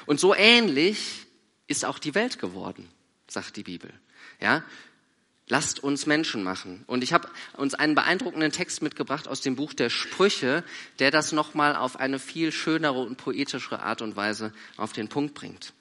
Und 0.07 0.19
so 0.19 0.33
ähnlich 0.33 1.27
ist 1.67 1.85
auch 1.85 1.99
die 1.99 2.15
Welt 2.15 2.39
geworden, 2.39 2.89
sagt 3.27 3.55
die 3.55 3.61
Bibel. 3.61 3.93
Ja? 4.39 4.63
Lasst 5.47 5.83
uns 5.83 6.07
Menschen 6.07 6.41
machen. 6.41 6.83
Und 6.87 7.03
ich 7.03 7.13
habe 7.13 7.29
uns 7.55 7.75
einen 7.75 7.93
beeindruckenden 7.93 8.51
Text 8.51 8.81
mitgebracht 8.81 9.27
aus 9.27 9.41
dem 9.41 9.55
Buch 9.55 9.73
der 9.73 9.91
Sprüche, 9.91 10.63
der 10.97 11.11
das 11.11 11.33
nochmal 11.33 11.75
auf 11.75 11.99
eine 11.99 12.17
viel 12.17 12.51
schönere 12.51 13.01
und 13.01 13.15
poetischere 13.15 13.83
Art 13.83 14.01
und 14.01 14.15
Weise 14.15 14.53
auf 14.77 14.91
den 14.91 15.07
Punkt 15.07 15.35
bringt. 15.35 15.73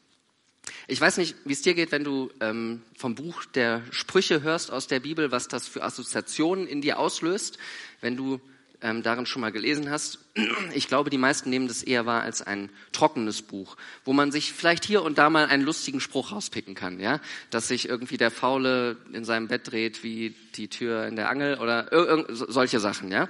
Ich 0.88 1.00
weiß 1.00 1.16
nicht, 1.18 1.36
wie 1.44 1.52
es 1.52 1.62
dir 1.62 1.74
geht, 1.74 1.92
wenn 1.92 2.04
du 2.04 2.30
ähm, 2.40 2.82
vom 2.96 3.14
Buch 3.14 3.44
der 3.44 3.82
Sprüche 3.90 4.42
hörst 4.42 4.70
aus 4.70 4.86
der 4.86 5.00
Bibel, 5.00 5.30
was 5.30 5.48
das 5.48 5.68
für 5.68 5.82
Assoziationen 5.82 6.66
in 6.66 6.80
dir 6.80 6.98
auslöst, 6.98 7.58
wenn 8.00 8.16
du 8.16 8.40
ähm, 8.82 9.02
darin 9.02 9.26
schon 9.26 9.40
mal 9.40 9.52
gelesen 9.52 9.90
hast. 9.90 10.18
Ich 10.74 10.88
glaube, 10.88 11.10
die 11.10 11.18
meisten 11.18 11.50
nehmen 11.50 11.68
das 11.68 11.82
eher 11.82 12.06
wahr 12.06 12.22
als 12.22 12.42
ein 12.42 12.70
trockenes 12.92 13.42
Buch, 13.42 13.76
wo 14.04 14.12
man 14.12 14.30
sich 14.30 14.52
vielleicht 14.52 14.84
hier 14.84 15.02
und 15.02 15.18
da 15.18 15.28
mal 15.28 15.46
einen 15.46 15.64
lustigen 15.64 16.00
Spruch 16.00 16.32
rauspicken 16.32 16.74
kann, 16.74 17.00
ja, 17.00 17.20
dass 17.50 17.68
sich 17.68 17.88
irgendwie 17.88 18.16
der 18.16 18.30
Faule 18.30 18.96
in 19.12 19.24
seinem 19.24 19.48
Bett 19.48 19.70
dreht 19.70 20.04
wie 20.04 20.34
die 20.54 20.68
Tür 20.68 21.06
in 21.06 21.16
der 21.16 21.28
Angel 21.28 21.58
oder 21.58 21.88
solche 22.30 22.80
Sachen, 22.80 23.10
ja. 23.10 23.28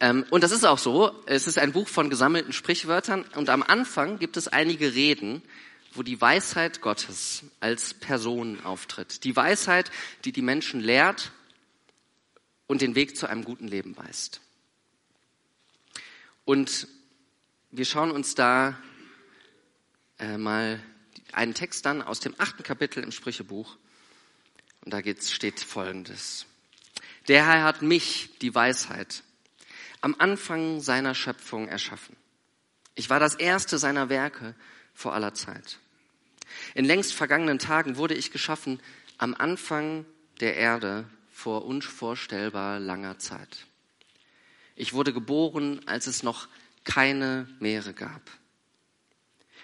Ähm, 0.00 0.24
und 0.30 0.42
das 0.44 0.52
ist 0.52 0.64
auch 0.64 0.78
so. 0.78 1.12
Es 1.26 1.46
ist 1.46 1.58
ein 1.58 1.72
Buch 1.72 1.88
von 1.88 2.10
gesammelten 2.10 2.52
Sprichwörtern 2.52 3.24
und 3.34 3.48
am 3.48 3.62
Anfang 3.62 4.18
gibt 4.18 4.36
es 4.36 4.48
einige 4.48 4.94
Reden, 4.94 5.42
wo 5.94 6.02
die 6.02 6.20
Weisheit 6.20 6.82
Gottes 6.82 7.44
als 7.60 7.94
Person 7.94 8.60
auftritt. 8.64 9.24
Die 9.24 9.34
Weisheit, 9.34 9.90
die 10.24 10.32
die 10.32 10.42
Menschen 10.42 10.80
lehrt 10.80 11.32
und 12.66 12.82
den 12.82 12.94
Weg 12.94 13.16
zu 13.16 13.26
einem 13.26 13.44
guten 13.44 13.68
Leben 13.68 13.96
weist. 13.96 14.40
Und 16.44 16.88
wir 17.70 17.84
schauen 17.84 18.10
uns 18.10 18.34
da 18.34 18.78
äh, 20.18 20.36
mal 20.36 20.80
einen 21.32 21.54
Text 21.54 21.86
dann 21.86 22.02
aus 22.02 22.20
dem 22.20 22.34
achten 22.38 22.62
Kapitel 22.62 23.02
im 23.02 23.12
Sprüchebuch. 23.12 23.76
Und 24.84 24.92
da 24.92 25.00
geht's, 25.00 25.32
steht 25.32 25.60
Folgendes. 25.60 26.46
Der 27.28 27.44
Herr 27.46 27.64
hat 27.64 27.82
mich, 27.82 28.30
die 28.40 28.54
Weisheit, 28.54 29.24
am 30.00 30.14
Anfang 30.18 30.80
seiner 30.80 31.14
Schöpfung 31.14 31.68
erschaffen. 31.68 32.16
Ich 32.94 33.10
war 33.10 33.20
das 33.20 33.34
erste 33.34 33.78
seiner 33.78 34.08
Werke 34.08 34.54
vor 34.94 35.14
aller 35.14 35.34
Zeit. 35.34 35.78
In 36.74 36.84
längst 36.84 37.14
vergangenen 37.14 37.58
Tagen 37.58 37.96
wurde 37.96 38.14
ich 38.14 38.30
geschaffen 38.30 38.80
am 39.18 39.34
Anfang 39.34 40.06
der 40.40 40.56
Erde 40.56 41.04
vor 41.32 41.64
unvorstellbar 41.64 42.78
langer 42.78 43.18
Zeit. 43.18 43.66
Ich 44.74 44.92
wurde 44.92 45.12
geboren, 45.12 45.80
als 45.86 46.06
es 46.06 46.22
noch 46.22 46.48
keine 46.84 47.48
Meere 47.60 47.92
gab 47.92 48.22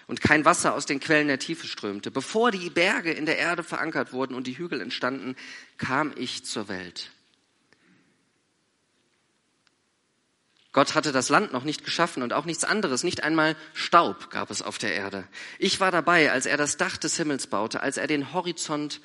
und 0.07 0.21
kein 0.21 0.45
Wasser 0.45 0.73
aus 0.73 0.85
den 0.85 0.99
Quellen 0.99 1.27
der 1.27 1.39
Tiefe 1.39 1.67
strömte. 1.67 2.11
Bevor 2.11 2.51
die 2.51 2.69
Berge 2.69 3.11
in 3.11 3.25
der 3.25 3.37
Erde 3.37 3.63
verankert 3.63 4.13
wurden 4.13 4.35
und 4.35 4.47
die 4.47 4.57
Hügel 4.57 4.81
entstanden, 4.81 5.35
kam 5.77 6.13
ich 6.17 6.45
zur 6.45 6.67
Welt. 6.67 7.11
Gott 10.73 10.95
hatte 10.95 11.11
das 11.11 11.29
Land 11.29 11.53
noch 11.53 11.63
nicht 11.63 11.85
geschaffen 11.85 12.23
und 12.23 12.33
auch 12.33 12.45
nichts 12.45 12.63
anderes, 12.63 13.03
nicht 13.03 13.23
einmal 13.23 13.55
Staub 13.73 14.31
gab 14.31 14.49
es 14.49 14.63
auf 14.63 14.79
der 14.79 14.95
Erde. 14.95 15.27
Ich 15.59 15.79
war 15.79 15.91
dabei, 15.91 16.31
als 16.31 16.47
er 16.47 16.57
das 16.57 16.77
Dach 16.77 16.97
des 16.97 17.15
Himmels 17.15 17.45
baute, 17.45 17.81
als 17.81 17.97
er 17.97 18.07
den 18.07 18.33
Horizont 18.33 18.99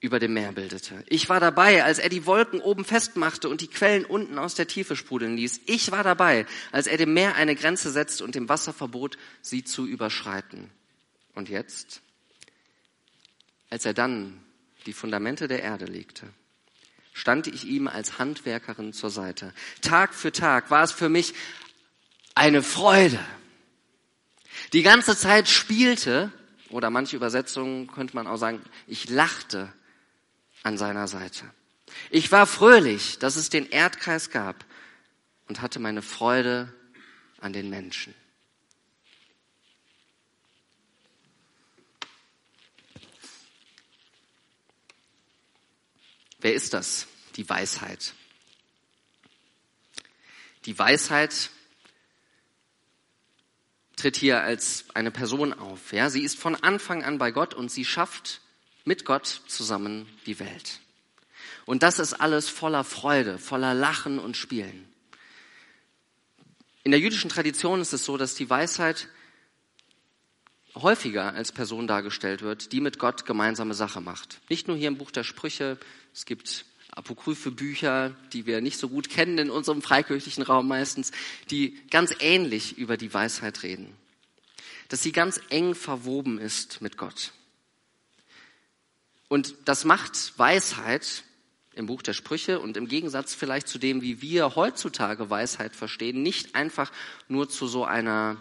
über 0.00 0.18
dem 0.18 0.34
Meer 0.34 0.50
bildete. 0.50 1.04
Ich 1.06 1.28
war 1.28 1.38
dabei, 1.38 1.84
als 1.84 2.00
er 2.00 2.08
die 2.08 2.26
Wolken 2.26 2.60
oben 2.60 2.84
festmachte 2.84 3.48
und 3.48 3.60
die 3.60 3.68
Quellen 3.68 4.04
unten 4.04 4.36
aus 4.36 4.56
der 4.56 4.66
Tiefe 4.66 4.96
sprudeln 4.96 5.36
ließ. 5.36 5.60
Ich 5.66 5.92
war 5.92 6.02
dabei, 6.02 6.46
als 6.72 6.88
er 6.88 6.96
dem 6.96 7.14
Meer 7.14 7.36
eine 7.36 7.54
Grenze 7.54 7.92
setzte 7.92 8.24
und 8.24 8.34
dem 8.34 8.48
Wasser 8.48 8.72
verbot, 8.72 9.16
sie 9.40 9.62
zu 9.62 9.86
überschreiten. 9.86 10.72
Und 11.36 11.48
jetzt, 11.48 12.02
als 13.70 13.84
er 13.84 13.94
dann 13.94 14.42
die 14.86 14.92
Fundamente 14.92 15.46
der 15.46 15.62
Erde 15.62 15.84
legte, 15.84 16.26
stand 17.12 17.46
ich 17.46 17.66
ihm 17.66 17.88
als 17.88 18.18
Handwerkerin 18.18 18.92
zur 18.92 19.10
Seite. 19.10 19.52
Tag 19.80 20.14
für 20.14 20.32
Tag 20.32 20.70
war 20.70 20.82
es 20.82 20.92
für 20.92 21.08
mich 21.08 21.34
eine 22.34 22.62
Freude. 22.62 23.18
Die 24.72 24.82
ganze 24.82 25.16
Zeit 25.16 25.48
spielte, 25.48 26.32
oder 26.70 26.90
manche 26.90 27.16
Übersetzungen 27.16 27.86
könnte 27.86 28.16
man 28.16 28.26
auch 28.26 28.36
sagen, 28.36 28.62
ich 28.86 29.08
lachte 29.10 29.72
an 30.62 30.78
seiner 30.78 31.08
Seite. 31.08 31.44
Ich 32.10 32.32
war 32.32 32.46
fröhlich, 32.46 33.18
dass 33.18 33.36
es 33.36 33.50
den 33.50 33.68
Erdkreis 33.68 34.30
gab 34.30 34.64
und 35.48 35.60
hatte 35.60 35.78
meine 35.78 36.00
Freude 36.00 36.72
an 37.40 37.52
den 37.52 37.68
Menschen. 37.68 38.14
Wer 46.42 46.54
ist 46.54 46.74
das? 46.74 47.06
Die 47.36 47.48
Weisheit. 47.48 48.14
Die 50.66 50.78
Weisheit 50.78 51.50
tritt 53.96 54.16
hier 54.16 54.42
als 54.42 54.84
eine 54.94 55.10
Person 55.10 55.52
auf. 55.52 55.92
Ja, 55.92 56.10
sie 56.10 56.22
ist 56.22 56.38
von 56.38 56.56
Anfang 56.56 57.04
an 57.04 57.18
bei 57.18 57.30
Gott 57.30 57.54
und 57.54 57.70
sie 57.70 57.84
schafft 57.84 58.40
mit 58.84 59.04
Gott 59.04 59.42
zusammen 59.46 60.08
die 60.26 60.40
Welt. 60.40 60.80
Und 61.64 61.84
das 61.84 62.00
ist 62.00 62.14
alles 62.14 62.48
voller 62.48 62.82
Freude, 62.82 63.38
voller 63.38 63.74
Lachen 63.74 64.18
und 64.18 64.36
Spielen. 64.36 64.88
In 66.82 66.90
der 66.90 66.98
jüdischen 66.98 67.30
Tradition 67.30 67.80
ist 67.80 67.92
es 67.92 68.04
so, 68.04 68.16
dass 68.16 68.34
die 68.34 68.50
Weisheit 68.50 69.08
häufiger 70.74 71.34
als 71.34 71.52
Person 71.52 71.86
dargestellt 71.86 72.42
wird, 72.42 72.72
die 72.72 72.80
mit 72.80 72.98
Gott 72.98 73.26
gemeinsame 73.26 73.74
Sache 73.74 74.00
macht. 74.00 74.40
Nicht 74.48 74.66
nur 74.66 74.76
hier 74.76 74.88
im 74.88 74.98
Buch 74.98 75.12
der 75.12 75.22
Sprüche, 75.22 75.78
es 76.14 76.26
gibt 76.26 76.64
apokryphe 76.90 77.50
Bücher, 77.50 78.14
die 78.32 78.46
wir 78.46 78.60
nicht 78.60 78.78
so 78.78 78.88
gut 78.88 79.08
kennen 79.08 79.38
in 79.38 79.50
unserem 79.50 79.80
freikirchlichen 79.80 80.42
Raum 80.42 80.68
meistens, 80.68 81.10
die 81.50 81.78
ganz 81.90 82.14
ähnlich 82.20 82.76
über 82.76 82.96
die 82.96 83.12
Weisheit 83.12 83.62
reden. 83.62 83.96
Dass 84.88 85.02
sie 85.02 85.12
ganz 85.12 85.40
eng 85.48 85.74
verwoben 85.74 86.38
ist 86.38 86.82
mit 86.82 86.98
Gott. 86.98 87.32
Und 89.28 89.54
das 89.64 89.86
macht 89.86 90.38
Weisheit 90.38 91.24
im 91.74 91.86
Buch 91.86 92.02
der 92.02 92.12
Sprüche 92.12 92.60
und 92.60 92.76
im 92.76 92.86
Gegensatz 92.86 93.34
vielleicht 93.34 93.68
zu 93.68 93.78
dem, 93.78 94.02
wie 94.02 94.20
wir 94.20 94.56
heutzutage 94.56 95.30
Weisheit 95.30 95.74
verstehen, 95.74 96.22
nicht 96.22 96.54
einfach 96.54 96.92
nur 97.28 97.48
zu 97.48 97.66
so 97.66 97.86
einer 97.86 98.36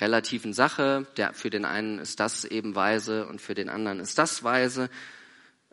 relativen 0.00 0.54
Sache. 0.54 1.06
Der, 1.18 1.34
für 1.34 1.50
den 1.50 1.66
einen 1.66 1.98
ist 1.98 2.20
das 2.20 2.46
eben 2.46 2.74
weise 2.74 3.26
und 3.26 3.42
für 3.42 3.54
den 3.54 3.68
anderen 3.68 4.00
ist 4.00 4.16
das 4.16 4.42
weise. 4.42 4.88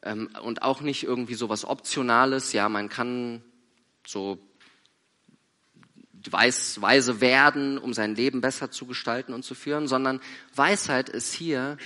Ähm, 0.03 0.29
und 0.43 0.61
auch 0.61 0.81
nicht 0.81 1.03
irgendwie 1.03 1.35
so 1.35 1.49
was 1.49 1.65
Optionales. 1.65 2.53
Ja, 2.53 2.69
man 2.69 2.89
kann 2.89 3.43
so 4.05 4.39
weiß, 6.29 6.81
weise 6.81 7.21
werden, 7.21 7.77
um 7.77 7.93
sein 7.93 8.15
Leben 8.15 8.41
besser 8.41 8.71
zu 8.71 8.85
gestalten 8.85 9.33
und 9.33 9.43
zu 9.43 9.55
führen, 9.55 9.87
sondern 9.87 10.21
Weisheit 10.55 11.09
ist 11.09 11.33
hier 11.33 11.77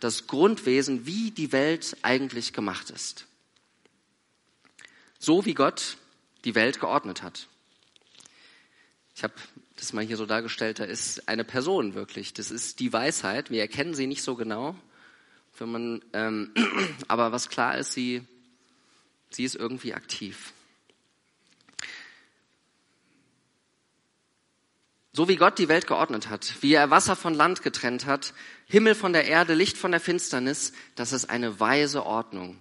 das 0.00 0.26
Grundwesen, 0.26 1.06
wie 1.06 1.30
die 1.30 1.52
Welt 1.52 1.96
eigentlich 2.02 2.52
gemacht 2.52 2.90
ist. 2.90 3.26
So 5.18 5.46
wie 5.46 5.54
Gott 5.54 5.96
die 6.44 6.54
Welt 6.54 6.80
geordnet 6.80 7.22
hat. 7.22 7.48
Ich 9.16 9.22
habe 9.22 9.34
das 9.76 9.92
mal 9.92 10.04
hier 10.04 10.16
so 10.16 10.26
dargestellt, 10.26 10.80
da 10.80 10.84
ist 10.84 11.28
eine 11.28 11.44
Person 11.44 11.94
wirklich. 11.94 12.34
Das 12.34 12.50
ist 12.50 12.80
die 12.80 12.92
Weisheit. 12.92 13.50
Wir 13.50 13.60
erkennen 13.60 13.94
sie 13.94 14.06
nicht 14.06 14.22
so 14.22 14.34
genau. 14.34 14.76
Wenn 15.58 15.70
man, 15.70 16.04
ähm, 16.12 16.54
aber 17.08 17.32
was 17.32 17.48
klar 17.48 17.78
ist, 17.78 17.92
sie, 17.92 18.22
sie 19.30 19.44
ist 19.44 19.54
irgendwie 19.54 19.94
aktiv. 19.94 20.52
So 25.12 25.28
wie 25.28 25.36
Gott 25.36 25.58
die 25.60 25.68
Welt 25.68 25.86
geordnet 25.86 26.28
hat, 26.28 26.54
wie 26.60 26.74
er 26.74 26.90
Wasser 26.90 27.14
von 27.14 27.34
Land 27.34 27.62
getrennt 27.62 28.04
hat, 28.04 28.34
Himmel 28.66 28.96
von 28.96 29.12
der 29.12 29.26
Erde, 29.26 29.54
Licht 29.54 29.78
von 29.78 29.92
der 29.92 30.00
Finsternis, 30.00 30.72
das 30.96 31.12
ist 31.12 31.30
eine 31.30 31.60
weise 31.60 32.04
Ordnung, 32.04 32.58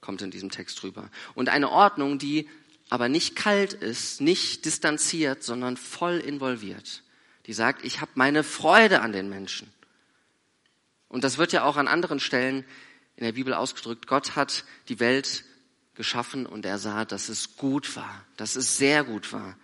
kommt 0.00 0.22
in 0.22 0.30
diesem 0.30 0.50
Text 0.50 0.80
drüber. 0.80 1.10
Und 1.34 1.48
eine 1.48 1.70
Ordnung, 1.70 2.18
die 2.18 2.48
aber 2.88 3.08
nicht 3.08 3.34
kalt 3.34 3.72
ist, 3.72 4.20
nicht 4.20 4.64
distanziert, 4.64 5.42
sondern 5.42 5.76
voll 5.76 6.18
involviert. 6.18 7.02
Die 7.46 7.52
sagt, 7.52 7.84
ich 7.84 8.00
habe 8.00 8.12
meine 8.14 8.44
Freude 8.44 9.00
an 9.00 9.10
den 9.10 9.28
Menschen. 9.28 9.72
Und 11.16 11.24
das 11.24 11.38
wird 11.38 11.52
ja 11.52 11.64
auch 11.64 11.78
an 11.78 11.88
anderen 11.88 12.20
Stellen 12.20 12.62
in 13.16 13.24
der 13.24 13.32
Bibel 13.32 13.54
ausgedrückt. 13.54 14.06
Gott 14.06 14.36
hat 14.36 14.64
die 14.90 15.00
Welt 15.00 15.44
geschaffen 15.94 16.44
und 16.44 16.66
er 16.66 16.76
sah, 16.76 17.06
dass 17.06 17.30
es 17.30 17.56
gut 17.56 17.96
war, 17.96 18.26
dass 18.36 18.54
es 18.54 18.76
sehr 18.76 19.02
gut 19.02 19.32
war. 19.32 19.56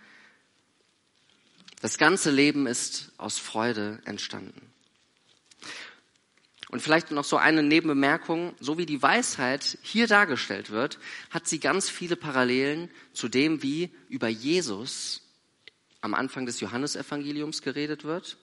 Das 1.79 1.99
ganze 1.99 2.31
Leben 2.31 2.65
ist 2.65 3.11
aus 3.19 3.37
Freude 3.37 4.01
entstanden. 4.05 4.73
Und 6.69 6.81
vielleicht 6.81 7.11
noch 7.11 7.23
so 7.23 7.37
eine 7.37 7.61
Nebenbemerkung, 7.61 8.55
so 8.59 8.79
wie 8.79 8.87
die 8.87 9.03
Weisheit 9.03 9.77
hier 9.83 10.07
dargestellt 10.07 10.71
wird, 10.71 10.97
hat 11.29 11.47
sie 11.47 11.59
ganz 11.59 11.87
viele 11.87 12.15
Parallelen 12.15 12.89
zu 13.13 13.29
dem, 13.29 13.61
wie 13.61 13.91
über 14.09 14.27
Jesus 14.27 15.21
am 16.01 16.15
Anfang 16.15 16.47
des 16.47 16.61
Johannesevangeliums 16.61 17.61
geredet 17.61 18.05
wird 18.05 18.37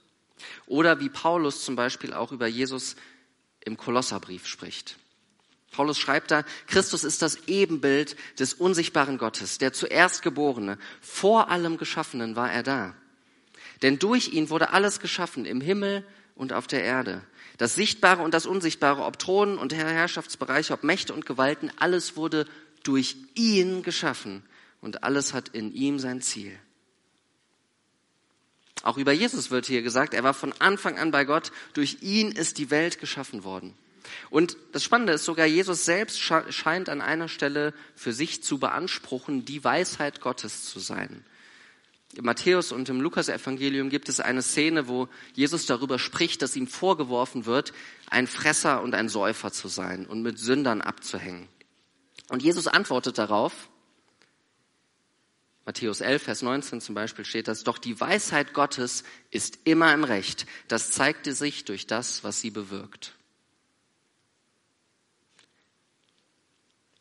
oder 0.66 1.00
wie 1.00 1.08
Paulus 1.08 1.64
zum 1.64 1.76
Beispiel 1.76 2.12
auch 2.12 2.32
über 2.32 2.46
Jesus 2.46 2.96
im 3.64 3.76
Kolosserbrief 3.76 4.46
spricht. 4.46 4.96
Paulus 5.70 5.98
schreibt 5.98 6.30
da, 6.30 6.44
Christus 6.66 7.04
ist 7.04 7.22
das 7.22 7.46
Ebenbild 7.46 8.16
des 8.38 8.54
unsichtbaren 8.54 9.18
Gottes, 9.18 9.58
der 9.58 9.72
zuerst 9.72 10.22
Geborene, 10.22 10.78
vor 11.00 11.48
allem 11.48 11.76
Geschaffenen 11.76 12.34
war 12.34 12.50
er 12.52 12.62
da. 12.62 12.94
Denn 13.82 13.98
durch 13.98 14.32
ihn 14.32 14.50
wurde 14.50 14.72
alles 14.72 15.00
geschaffen 15.00 15.44
im 15.44 15.60
Himmel 15.60 16.04
und 16.34 16.52
auf 16.52 16.66
der 16.66 16.82
Erde. 16.82 17.22
Das 17.56 17.74
Sichtbare 17.74 18.22
und 18.22 18.34
das 18.34 18.46
Unsichtbare, 18.46 19.04
ob 19.04 19.18
Thronen 19.18 19.58
und 19.58 19.74
Herrschaftsbereiche, 19.74 20.72
ob 20.72 20.82
Mächte 20.82 21.14
und 21.14 21.26
Gewalten, 21.26 21.70
alles 21.78 22.16
wurde 22.16 22.46
durch 22.82 23.16
ihn 23.34 23.82
geschaffen 23.82 24.42
und 24.80 25.04
alles 25.04 25.34
hat 25.34 25.50
in 25.50 25.72
ihm 25.72 25.98
sein 25.98 26.20
Ziel. 26.20 26.58
Auch 28.82 28.96
über 28.96 29.12
Jesus 29.12 29.50
wird 29.50 29.66
hier 29.66 29.82
gesagt, 29.82 30.14
er 30.14 30.22
war 30.22 30.34
von 30.34 30.54
Anfang 30.58 30.98
an 30.98 31.10
bei 31.10 31.24
Gott, 31.24 31.52
durch 31.74 31.98
ihn 32.00 32.32
ist 32.32 32.58
die 32.58 32.70
Welt 32.70 32.98
geschaffen 32.98 33.44
worden. 33.44 33.74
Und 34.30 34.56
das 34.72 34.82
Spannende 34.82 35.12
ist, 35.12 35.24
sogar 35.24 35.46
Jesus 35.46 35.84
selbst 35.84 36.18
scheint 36.18 36.88
an 36.88 37.00
einer 37.00 37.28
Stelle 37.28 37.74
für 37.94 38.12
sich 38.12 38.42
zu 38.42 38.58
beanspruchen, 38.58 39.44
die 39.44 39.62
Weisheit 39.62 40.20
Gottes 40.20 40.64
zu 40.64 40.80
sein. 40.80 41.24
Im 42.16 42.24
Matthäus 42.24 42.72
und 42.72 42.88
im 42.88 43.00
Lukas-Evangelium 43.00 43.88
gibt 43.88 44.08
es 44.08 44.18
eine 44.18 44.42
Szene, 44.42 44.88
wo 44.88 45.08
Jesus 45.34 45.66
darüber 45.66 45.98
spricht, 45.98 46.42
dass 46.42 46.56
ihm 46.56 46.66
vorgeworfen 46.66 47.46
wird, 47.46 47.72
ein 48.08 48.26
Fresser 48.26 48.82
und 48.82 48.94
ein 48.94 49.08
Säufer 49.08 49.52
zu 49.52 49.68
sein 49.68 50.06
und 50.06 50.22
mit 50.22 50.38
Sündern 50.38 50.80
abzuhängen. 50.80 51.48
Und 52.28 52.42
Jesus 52.42 52.66
antwortet 52.66 53.18
darauf, 53.18 53.68
Matthäus 55.66 56.00
11, 56.00 56.22
Vers 56.22 56.42
19 56.42 56.80
zum 56.80 56.94
Beispiel 56.94 57.24
steht 57.24 57.48
das, 57.48 57.64
doch 57.64 57.78
die 57.78 58.00
Weisheit 58.00 58.54
Gottes 58.54 59.04
ist 59.30 59.58
immer 59.64 59.92
im 59.92 60.04
Recht. 60.04 60.46
Das 60.68 60.90
zeigte 60.90 61.34
sich 61.34 61.64
durch 61.64 61.86
das, 61.86 62.24
was 62.24 62.40
sie 62.40 62.50
bewirkt. 62.50 63.14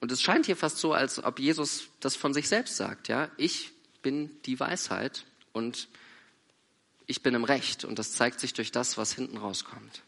Und 0.01 0.11
es 0.11 0.21
scheint 0.21 0.45
hier 0.45 0.55
fast 0.55 0.77
so, 0.77 0.93
als 0.93 1.23
ob 1.23 1.39
Jesus 1.39 1.87
das 1.99 2.15
von 2.15 2.33
sich 2.33 2.47
selbst 2.47 2.77
sagt, 2.77 3.07
ja. 3.07 3.29
Ich 3.37 3.71
bin 4.01 4.31
die 4.43 4.59
Weisheit 4.59 5.25
und 5.51 5.87
ich 7.05 7.21
bin 7.23 7.33
im 7.33 7.43
Recht 7.43 7.85
und 7.85 7.99
das 7.99 8.13
zeigt 8.13 8.39
sich 8.39 8.53
durch 8.53 8.71
das, 8.71 8.97
was 8.97 9.13
hinten 9.13 9.37
rauskommt. 9.37 10.03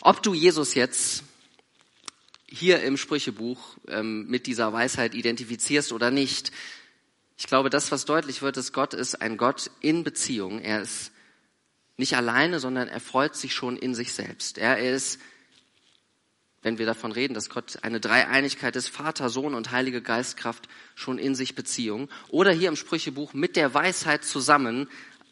Ob 0.00 0.22
du 0.22 0.34
Jesus 0.34 0.74
jetzt 0.74 1.24
hier 2.50 2.82
im 2.82 2.96
Sprüchebuch 2.96 3.76
ähm, 3.88 4.26
mit 4.26 4.46
dieser 4.46 4.72
Weisheit 4.72 5.14
identifizierst 5.14 5.92
oder 5.92 6.10
nicht, 6.10 6.52
ich 7.38 7.46
glaube, 7.46 7.70
das, 7.70 7.90
was 7.90 8.04
deutlich 8.04 8.42
wird, 8.42 8.58
ist, 8.58 8.72
Gott 8.72 8.92
ist 8.92 9.22
ein 9.22 9.38
Gott 9.38 9.70
in 9.80 10.04
Beziehung. 10.04 10.60
Er 10.60 10.82
ist 10.82 11.10
nicht 11.96 12.14
alleine, 12.14 12.60
sondern 12.60 12.88
er 12.88 13.00
freut 13.00 13.34
sich 13.34 13.54
schon 13.54 13.78
in 13.78 13.94
sich 13.94 14.12
selbst. 14.12 14.58
Er 14.58 14.78
ist 14.78 15.18
wenn 16.62 16.78
wir 16.78 16.86
davon 16.86 17.12
reden, 17.12 17.34
dass 17.34 17.48
Gott 17.48 17.78
eine 17.82 18.00
Dreieinigkeit 18.00 18.76
ist, 18.76 18.88
Vater, 18.88 19.30
Sohn 19.30 19.54
und 19.54 19.70
Heilige 19.70 20.02
Geistkraft 20.02 20.68
schon 20.94 21.18
in 21.18 21.34
sich 21.34 21.54
Beziehung. 21.54 22.08
Oder 22.28 22.52
hier 22.52 22.68
im 22.68 22.76
Sprüchebuch 22.76 23.32
mit 23.32 23.56
der 23.56 23.72
Weisheit 23.72 24.24
zusammen 24.24 24.88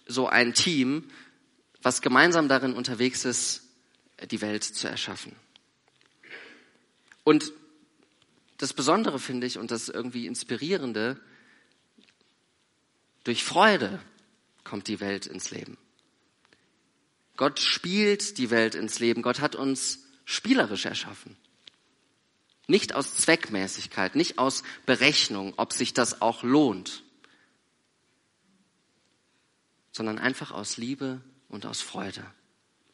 so 0.07 0.27
ein 0.27 0.55
Team, 0.55 1.05
was 1.83 2.01
gemeinsam 2.01 2.49
darin 2.49 2.73
unterwegs 2.73 3.25
ist, 3.25 3.63
die 4.31 4.41
Welt 4.41 4.65
zu 4.65 4.89
erschaffen. 4.89 5.33
Und 7.29 7.53
das 8.57 8.73
Besondere 8.73 9.19
finde 9.19 9.47
ich 9.47 9.59
und 9.59 9.71
das 9.71 9.91
irgendwie 9.91 10.27
Inspirierende, 10.27 11.21
durch 13.23 13.45
Freude 13.45 14.01
kommt 14.65 14.89
die 14.89 14.99
Welt 15.01 15.27
ins 15.27 15.51
Leben. 15.51 15.77
Gott 17.37 17.61
spielt 17.61 18.39
die 18.39 18.49
Welt 18.49 18.75
ins 18.75 18.99
Leben. 18.99 19.21
Gott 19.21 19.41
hat 19.41 19.57
uns 19.57 20.07
spielerisch 20.25 20.87
erschaffen. 20.87 21.37
Nicht 22.67 22.95
aus 22.95 23.15
Zweckmäßigkeit, 23.17 24.17
nicht 24.17 24.39
aus 24.39 24.63
Berechnung, 24.87 25.53
ob 25.59 25.75
sich 25.75 25.93
das 25.93 26.23
auch 26.23 26.43
lohnt, 26.43 27.03
sondern 29.93 30.19
einfach 30.19 30.51
aus 30.51 30.79
Liebe 30.79 31.21
und 31.51 31.67
aus 31.67 31.83
Freude. 31.83 32.25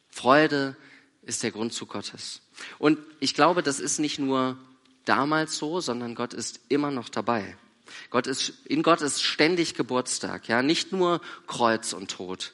Freude 0.09 0.75
ist 1.25 1.43
der 1.43 1.51
Grundzug 1.51 1.89
Gottes. 1.89 2.41
Und 2.79 2.99
ich 3.19 3.33
glaube, 3.33 3.63
das 3.63 3.79
ist 3.79 3.99
nicht 3.99 4.19
nur 4.19 4.57
damals 5.05 5.57
so, 5.57 5.81
sondern 5.81 6.15
Gott 6.15 6.33
ist 6.33 6.59
immer 6.69 6.91
noch 6.91 7.09
dabei. 7.09 7.57
Gott 8.09 8.27
ist, 8.27 8.53
in 8.65 8.83
Gott 8.83 9.01
ist 9.01 9.21
ständig 9.23 9.75
Geburtstag, 9.75 10.47
ja, 10.47 10.61
nicht 10.61 10.91
nur 10.91 11.21
Kreuz 11.47 11.93
und 11.93 12.09
Tod, 12.09 12.53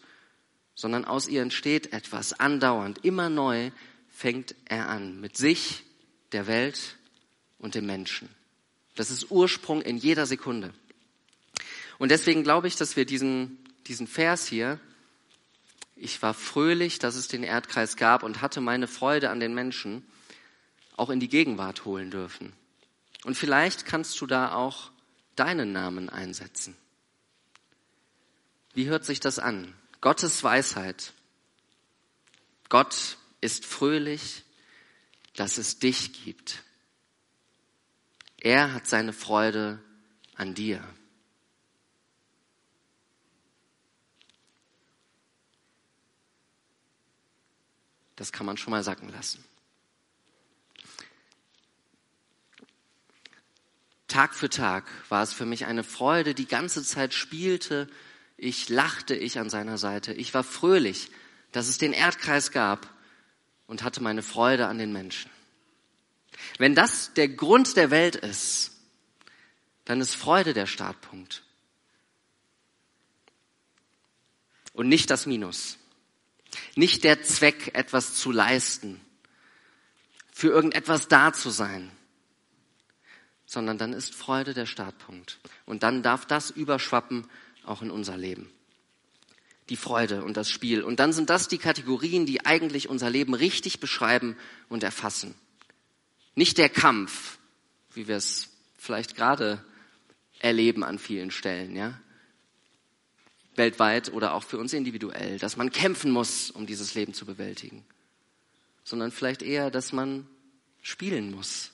sondern 0.75 1.05
aus 1.05 1.27
ihr 1.27 1.41
entsteht 1.41 1.93
etwas 1.93 2.39
andauernd, 2.39 3.05
immer 3.05 3.29
neu, 3.29 3.71
fängt 4.09 4.55
er 4.65 4.89
an 4.89 5.21
mit 5.21 5.37
sich, 5.37 5.83
der 6.31 6.47
Welt 6.47 6.97
und 7.59 7.75
dem 7.75 7.85
Menschen. 7.85 8.29
Das 8.95 9.11
ist 9.11 9.31
Ursprung 9.31 9.81
in 9.81 9.97
jeder 9.97 10.25
Sekunde. 10.25 10.73
Und 11.97 12.11
deswegen 12.11 12.43
glaube 12.43 12.67
ich, 12.67 12.75
dass 12.75 12.95
wir 12.95 13.05
diesen, 13.05 13.57
diesen 13.87 14.07
Vers 14.07 14.47
hier, 14.47 14.79
ich 16.01 16.21
war 16.23 16.33
fröhlich, 16.33 16.97
dass 16.97 17.15
es 17.15 17.27
den 17.27 17.43
Erdkreis 17.43 17.95
gab 17.95 18.23
und 18.23 18.41
hatte 18.41 18.59
meine 18.59 18.87
Freude 18.87 19.29
an 19.29 19.39
den 19.39 19.53
Menschen, 19.53 20.03
auch 20.97 21.11
in 21.11 21.19
die 21.19 21.29
Gegenwart 21.29 21.85
holen 21.85 22.09
dürfen. 22.09 22.53
Und 23.23 23.35
vielleicht 23.35 23.85
kannst 23.85 24.19
du 24.19 24.25
da 24.25 24.53
auch 24.53 24.91
deinen 25.35 25.71
Namen 25.71 26.09
einsetzen. 26.09 26.75
Wie 28.73 28.87
hört 28.87 29.05
sich 29.05 29.19
das 29.19 29.37
an? 29.37 29.75
Gottes 30.01 30.43
Weisheit. 30.43 31.13
Gott 32.69 33.17
ist 33.39 33.65
fröhlich, 33.65 34.43
dass 35.35 35.59
es 35.59 35.77
dich 35.77 36.23
gibt. 36.23 36.63
Er 38.37 38.73
hat 38.73 38.87
seine 38.87 39.13
Freude 39.13 39.79
an 40.35 40.55
dir. 40.55 40.83
Das 48.21 48.31
kann 48.31 48.45
man 48.45 48.55
schon 48.55 48.69
mal 48.69 48.83
sacken 48.83 49.09
lassen. 49.09 49.43
Tag 54.07 54.35
für 54.35 54.47
Tag 54.47 54.85
war 55.09 55.23
es 55.23 55.33
für 55.33 55.47
mich 55.47 55.65
eine 55.65 55.83
Freude, 55.83 56.35
die 56.35 56.45
ganze 56.45 56.83
Zeit 56.83 57.15
spielte. 57.15 57.89
Ich 58.37 58.69
lachte 58.69 59.15
ich 59.15 59.39
an 59.39 59.49
seiner 59.49 59.79
Seite. 59.79 60.13
Ich 60.13 60.35
war 60.35 60.43
fröhlich, 60.43 61.09
dass 61.51 61.67
es 61.67 61.79
den 61.79 61.93
Erdkreis 61.93 62.51
gab 62.51 62.93
und 63.65 63.81
hatte 63.81 64.03
meine 64.03 64.21
Freude 64.21 64.67
an 64.67 64.77
den 64.77 64.93
Menschen. 64.93 65.31
Wenn 66.59 66.75
das 66.75 67.15
der 67.15 67.27
Grund 67.27 67.75
der 67.75 67.89
Welt 67.89 68.17
ist, 68.17 68.73
dann 69.83 69.99
ist 69.99 70.13
Freude 70.13 70.53
der 70.53 70.67
Startpunkt. 70.67 71.41
Und 74.73 74.89
nicht 74.89 75.09
das 75.09 75.25
Minus. 75.25 75.79
Nicht 76.75 77.03
der 77.03 77.23
Zweck, 77.23 77.71
etwas 77.73 78.15
zu 78.15 78.31
leisten, 78.31 78.99
für 80.31 80.49
irgendetwas 80.49 81.07
da 81.07 81.33
zu 81.33 81.49
sein, 81.49 81.91
sondern 83.45 83.77
dann 83.77 83.93
ist 83.93 84.15
Freude 84.15 84.53
der 84.53 84.65
Startpunkt. 84.65 85.39
Und 85.65 85.83
dann 85.83 86.03
darf 86.03 86.25
das 86.25 86.49
überschwappen 86.49 87.27
auch 87.65 87.81
in 87.81 87.91
unser 87.91 88.17
Leben. 88.17 88.51
die 89.71 89.77
Freude 89.77 90.23
und 90.25 90.35
das 90.35 90.49
Spiel. 90.49 90.83
Und 90.83 90.99
dann 90.99 91.13
sind 91.13 91.29
das 91.29 91.47
die 91.47 91.57
Kategorien, 91.57 92.25
die 92.25 92.45
eigentlich 92.45 92.89
unser 92.89 93.09
Leben 93.09 93.33
richtig 93.33 93.79
beschreiben 93.79 94.35
und 94.67 94.83
erfassen. 94.83 95.33
Nicht 96.35 96.57
der 96.57 96.67
Kampf, 96.67 97.37
wie 97.93 98.07
wir 98.07 98.17
es 98.17 98.49
vielleicht 98.77 99.15
gerade 99.15 99.63
erleben 100.39 100.83
an 100.83 100.99
vielen 100.99 101.31
Stellen, 101.31 101.75
ja. 101.75 101.99
Weltweit 103.61 104.11
oder 104.11 104.33
auch 104.33 104.43
für 104.43 104.57
uns 104.57 104.73
individuell, 104.73 105.37
dass 105.37 105.55
man 105.55 105.71
kämpfen 105.71 106.09
muss, 106.09 106.49
um 106.49 106.65
dieses 106.65 106.95
Leben 106.95 107.13
zu 107.13 107.27
bewältigen. 107.27 107.85
Sondern 108.83 109.11
vielleicht 109.11 109.43
eher, 109.43 109.69
dass 109.69 109.93
man 109.93 110.27
spielen 110.81 111.29
muss, 111.29 111.71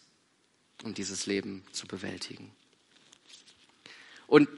um 0.83 0.93
dieses 0.93 1.27
Leben 1.27 1.63
zu 1.71 1.87
bewältigen. 1.87 2.51
Und 4.27 4.49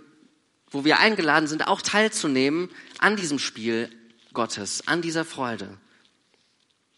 wo 0.71 0.83
wir 0.85 0.97
eingeladen 0.99 1.47
sind, 1.47 1.67
auch 1.67 1.83
teilzunehmen 1.83 2.69
an 2.97 3.15
diesem 3.15 3.37
Spiel 3.37 3.91
Gottes, 4.33 4.87
an 4.87 5.03
dieser 5.03 5.23
Freude, 5.23 5.77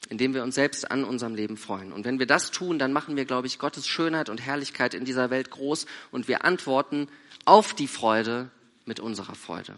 indem 0.07 0.33
wir 0.33 0.43
uns 0.43 0.55
selbst 0.55 0.89
an 0.91 1.03
unserem 1.03 1.35
Leben 1.35 1.57
freuen. 1.57 1.91
Und 1.91 2.05
wenn 2.05 2.19
wir 2.19 2.25
das 2.25 2.51
tun, 2.51 2.79
dann 2.79 2.93
machen 2.93 3.17
wir, 3.17 3.25
glaube 3.25 3.47
ich, 3.47 3.59
Gottes 3.59 3.85
Schönheit 3.85 4.29
und 4.29 4.39
Herrlichkeit 4.39 4.93
in 4.93 5.03
dieser 5.03 5.29
Welt 5.29 5.51
groß 5.51 5.87
und 6.11 6.29
wir 6.29 6.45
antworten 6.45 7.09
auf 7.43 7.73
die 7.73 7.87
Freude 7.87 8.49
mit 8.85 9.01
unserer 9.01 9.35
Freude. 9.35 9.75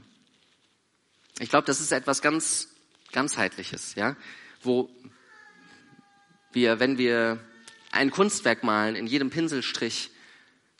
Ich 1.39 1.49
glaube, 1.49 1.65
das 1.65 1.81
ist 1.81 1.91
etwas 1.91 2.21
ganz 2.21 2.69
ganzheitliches, 3.13 3.95
ja, 3.95 4.17
wo 4.61 4.89
wir, 6.51 6.79
wenn 6.79 6.97
wir 6.97 7.39
ein 7.91 8.11
Kunstwerk 8.11 8.63
malen, 8.63 8.95
in 8.95 9.07
jedem 9.07 9.29
Pinselstrich 9.29 10.11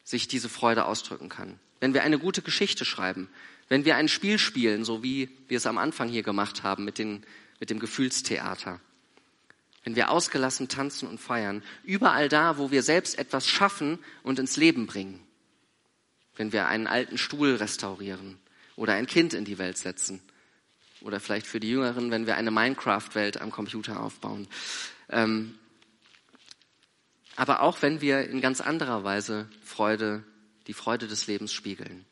sich 0.04 0.28
diese 0.28 0.50
Freude 0.50 0.86
ausdrücken 0.86 1.30
kann. 1.30 1.60
Wenn 1.80 1.94
wir 1.94 2.04
eine 2.04 2.20
gute 2.20 2.42
Geschichte 2.42 2.86
schreiben, 2.86 3.30
wenn 3.70 3.86
wir 3.86 3.96
ein 3.96 4.10
Spiel 4.10 4.38
spielen, 4.38 4.84
so 4.84 5.04
wie 5.04 5.30
wir 5.48 5.58
es 5.58 5.66
am 5.66 5.78
Anfang 5.78 6.10
hier 6.10 6.24
gemacht 6.24 6.64
haben 6.64 6.84
mit, 6.84 6.98
den, 6.98 7.26
mit 7.60 7.70
dem 7.70 7.80
Gefühlstheater, 7.80 8.80
wenn 9.84 9.96
wir 9.96 10.10
ausgelassen 10.10 10.68
tanzen 10.68 11.08
und 11.08 11.20
feiern, 11.20 11.64
überall 11.84 12.30
da, 12.30 12.58
wo 12.58 12.72
wir 12.72 12.84
selbst 12.84 13.18
etwas 13.18 13.48
schaffen 13.48 14.00
und 14.24 14.40
ins 14.40 14.58
Leben 14.58 14.86
bringen, 14.86 15.20
wenn 16.36 16.52
wir 16.52 16.68
einen 16.68 16.88
alten 16.88 17.18
Stuhl 17.18 17.56
restaurieren 17.56 18.38
oder 18.76 18.94
ein 18.94 19.08
Kind 19.08 19.34
in 19.34 19.46
die 19.46 19.58
Welt 19.58 19.78
setzen 19.78 20.22
oder 21.04 21.20
vielleicht 21.20 21.46
für 21.46 21.60
die 21.60 21.70
Jüngeren, 21.70 22.12
wenn 22.12 22.26
wir 22.26 22.36
eine 22.36 22.52
Minecraft-Welt 22.52 23.40
am 23.40 23.52
Computer 23.52 24.02
aufbauen. 24.02 24.48
Ähm, 25.10 25.58
aber 27.36 27.62
auch 27.62 27.82
wenn 27.82 28.02
wir 28.02 28.30
in 28.30 28.42
ganz 28.42 28.62
anderer 28.62 29.04
Weise 29.04 29.50
Freude 29.64 30.24
die 30.68 30.74
Freude 30.74 31.08
des 31.08 31.28
Lebens 31.28 31.52
spiegeln. 31.54 32.06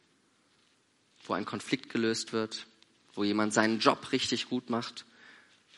Wo 1.23 1.33
ein 1.33 1.45
Konflikt 1.45 1.89
gelöst 1.89 2.33
wird, 2.33 2.65
wo 3.13 3.23
jemand 3.23 3.53
seinen 3.53 3.79
Job 3.79 4.11
richtig 4.11 4.49
gut 4.49 4.69
macht, 4.69 5.05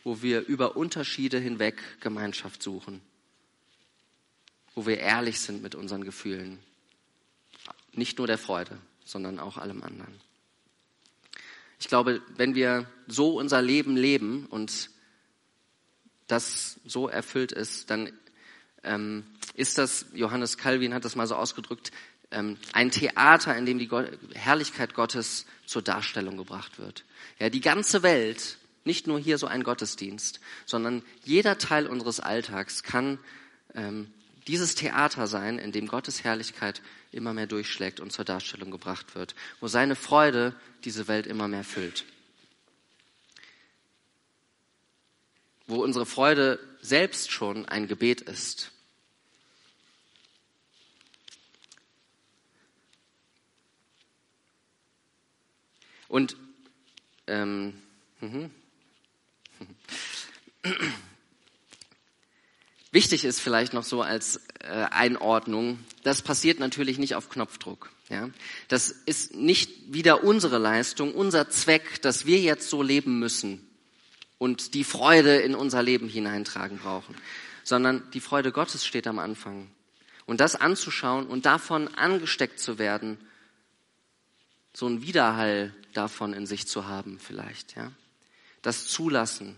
wo 0.03 0.21
wir 0.21 0.41
über 0.41 0.75
Unterschiede 0.75 1.39
hinweg 1.39 1.81
Gemeinschaft 2.01 2.63
suchen, 2.63 3.01
wo 4.75 4.85
wir 4.85 4.99
ehrlich 4.99 5.39
sind 5.39 5.61
mit 5.61 5.75
unseren 5.75 6.03
Gefühlen. 6.03 6.59
Nicht 7.91 8.17
nur 8.17 8.27
der 8.27 8.37
Freude, 8.37 8.77
sondern 9.05 9.39
auch 9.39 9.57
allem 9.57 9.83
anderen. 9.83 10.19
Ich 11.83 11.89
glaube, 11.89 12.21
wenn 12.37 12.55
wir 12.55 12.87
so 13.07 13.37
unser 13.37 13.61
Leben 13.61 13.97
leben 13.97 14.45
und 14.45 14.89
das 16.27 16.79
so 16.85 17.09
erfüllt 17.09 17.51
ist, 17.51 17.89
dann 17.89 18.09
ähm, 18.83 19.25
ist 19.53 19.77
das, 19.77 20.05
Johannes 20.13 20.57
Calvin 20.57 20.93
hat 20.93 21.03
das 21.03 21.17
mal 21.17 21.27
so 21.27 21.35
ausgedrückt, 21.35 21.91
ähm, 22.31 22.55
ein 22.71 22.89
Theater, 22.89 23.57
in 23.57 23.65
dem 23.65 23.79
die 23.79 23.89
Herrlichkeit 24.33 24.93
Gottes 24.93 25.45
zur 25.65 25.81
Darstellung 25.81 26.37
gebracht 26.37 26.79
wird. 26.79 27.03
Ja, 27.37 27.49
die 27.49 27.59
ganze 27.59 28.01
Welt, 28.01 28.59
nicht 28.85 29.05
nur 29.05 29.19
hier 29.19 29.37
so 29.37 29.47
ein 29.47 29.63
Gottesdienst, 29.63 30.39
sondern 30.65 31.03
jeder 31.25 31.57
Teil 31.57 31.87
unseres 31.87 32.21
Alltags 32.21 32.83
kann 32.83 33.19
ähm, 33.75 34.09
dieses 34.47 34.75
Theater 34.75 35.27
sein, 35.27 35.59
in 35.59 35.73
dem 35.73 35.87
Gottes 35.87 36.23
Herrlichkeit 36.23 36.81
immer 37.13 37.33
mehr 37.33 37.47
durchschlägt 37.47 37.99
und 37.99 38.11
zur 38.11 38.25
Darstellung 38.25 38.71
gebracht 38.71 39.15
wird, 39.15 39.35
wo 39.59 39.67
seine 39.67 39.95
Freude 39.95 40.55
diese 40.83 41.07
Welt 41.07 41.27
immer 41.27 41.47
mehr 41.47 41.63
füllt. 41.63 42.05
Wo 45.67 45.83
unsere 45.83 46.05
Freude 46.05 46.59
selbst 46.81 47.31
schon 47.31 47.65
ein 47.67 47.87
Gebet 47.87 48.21
ist 48.21 48.73
Und 56.13 56.37
ähm, 57.25 57.73
mhm. 58.21 58.51
Wichtig 62.93 63.25
ist 63.25 63.39
vielleicht 63.39 63.73
noch 63.73 63.83
so 63.83 64.01
als 64.01 64.41
äh, 64.59 64.67
Einordnung, 64.67 65.79
das 66.03 66.21
passiert 66.21 66.59
natürlich 66.59 66.97
nicht 66.99 67.15
auf 67.15 67.29
Knopfdruck. 67.29 67.91
Ja? 68.09 68.29
Das 68.67 68.89
ist 68.89 69.35
nicht 69.35 69.93
wieder 69.93 70.23
unsere 70.23 70.57
Leistung, 70.57 71.13
unser 71.13 71.49
Zweck, 71.49 72.01
dass 72.01 72.25
wir 72.25 72.39
jetzt 72.39 72.69
so 72.69 72.81
leben 72.81 73.19
müssen 73.19 73.67
und 74.37 74.73
die 74.73 74.83
Freude 74.83 75.37
in 75.37 75.55
unser 75.55 75.83
Leben 75.83 76.07
hineintragen 76.07 76.77
brauchen, 76.77 77.15
sondern 77.63 78.09
die 78.11 78.19
Freude 78.19 78.51
Gottes 78.51 78.85
steht 78.85 79.07
am 79.07 79.19
Anfang. 79.19 79.69
Und 80.25 80.39
das 80.39 80.55
anzuschauen 80.55 81.27
und 81.27 81.45
davon 81.45 81.93
angesteckt 81.95 82.59
zu 82.59 82.77
werden, 82.77 83.17
so 84.73 84.87
ein 84.87 85.01
Widerhall 85.01 85.73
davon 85.93 86.33
in 86.33 86.45
sich 86.45 86.67
zu 86.67 86.87
haben 86.87 87.19
vielleicht, 87.19 87.75
ja. 87.75 87.91
Das 88.61 88.87
Zulassen. 88.87 89.57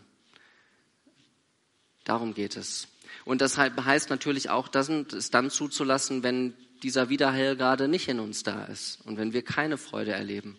Darum 2.04 2.34
geht 2.34 2.58
es. 2.58 2.88
Und 3.24 3.42
das 3.42 3.58
heißt 3.58 4.10
natürlich 4.10 4.50
auch, 4.50 4.68
das 4.68 4.90
es 4.90 5.32
dann 5.32 5.50
zuzulassen, 5.50 6.24
wenn 6.24 6.54
dieser 6.84 7.10
Widerhall 7.10 7.56
gerade 7.56 7.88
nicht 7.88 8.08
in 8.08 8.20
uns 8.20 8.44
da 8.44 8.66
ist 8.66 9.00
und 9.06 9.18
wenn 9.18 9.34
wir 9.34 9.44
keine 9.44 9.78
Freude 9.78 10.12
erleben 10.12 10.58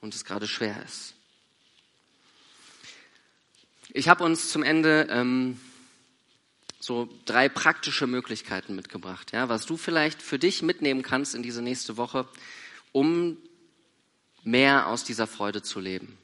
und 0.00 0.14
es 0.14 0.24
gerade 0.24 0.48
schwer 0.48 0.82
ist. 0.84 1.14
Ich 3.92 4.08
habe 4.08 4.24
uns 4.24 4.50
zum 4.50 4.62
Ende 4.62 5.08
ähm, 5.10 5.60
so 6.80 7.08
drei 7.24 7.48
praktische 7.48 8.06
Möglichkeiten 8.06 8.74
mitgebracht, 8.74 9.32
ja, 9.32 9.48
was 9.48 9.66
du 9.66 9.76
vielleicht 9.76 10.22
für 10.22 10.38
dich 10.38 10.62
mitnehmen 10.62 11.02
kannst 11.02 11.34
in 11.34 11.42
diese 11.42 11.62
nächste 11.62 11.96
Woche, 11.96 12.26
um 12.92 13.36
mehr 14.42 14.86
aus 14.86 15.04
dieser 15.04 15.26
Freude 15.26 15.62
zu 15.62 15.80
leben, 15.80 16.16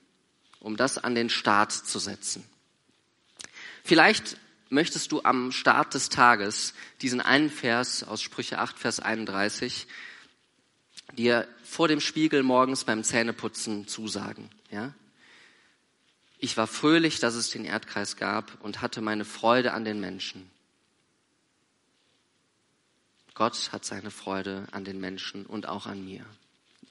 um 0.61 0.77
das 0.77 0.99
an 0.99 1.15
den 1.15 1.29
Start 1.29 1.73
zu 1.73 1.99
setzen. 1.99 2.45
Vielleicht 3.85 4.39
möchtest 4.69 5.13
du 5.13 5.23
am 5.23 5.53
Start 5.53 5.95
des 5.95 6.09
Tages 6.09 6.75
diesen 7.03 7.21
einen 7.21 7.51
Vers 7.51 8.03
aus 8.03 8.23
Sprüche 8.23 8.59
8, 8.59 8.79
Vers 8.79 9.01
31 9.01 9.87
dir 11.17 11.47
vor 11.65 11.89
dem 11.89 12.01
Spiegel 12.01 12.43
morgens 12.43 12.85
beim 12.85 13.05
Zähneputzen 13.05 13.87
zusagen, 13.87 14.51
ja? 14.71 14.93
Ich 16.39 16.59
war 16.59 16.67
fröhlich, 16.67 17.19
dass 17.19 17.35
es 17.35 17.49
den 17.49 17.65
Erdkreis 17.65 18.17
gab 18.17 18.63
und 18.63 18.83
hatte 18.83 19.01
meine 19.01 19.25
Freude 19.25 19.73
an 19.73 19.87
den 19.87 20.01
Menschen. 20.01 20.51
Gott 23.33 23.73
hat 23.73 23.87
seine 23.87 24.11
Freude 24.11 24.67
an 24.71 24.85
den 24.85 25.01
Menschen 25.01 25.47
und 25.47 25.67
auch 25.67 25.87
an 25.87 26.05
mir 26.05 26.27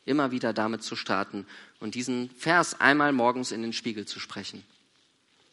immer 0.05 0.31
wieder 0.31 0.53
damit 0.53 0.83
zu 0.83 0.95
starten 0.95 1.45
und 1.79 1.95
diesen 1.95 2.29
Vers 2.29 2.79
einmal 2.79 3.11
morgens 3.11 3.51
in 3.51 3.61
den 3.61 3.73
Spiegel 3.73 4.05
zu 4.05 4.19
sprechen. 4.19 4.63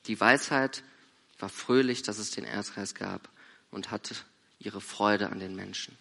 Die 0.06 0.20
Weisheit 0.20 0.82
war 1.42 1.48
fröhlich, 1.48 2.02
dass 2.02 2.18
es 2.18 2.30
den 2.30 2.44
Erdkreis 2.44 2.94
gab 2.94 3.28
und 3.72 3.90
hatte 3.90 4.14
ihre 4.60 4.80
Freude 4.80 5.30
an 5.30 5.40
den 5.40 5.56
Menschen. 5.56 5.98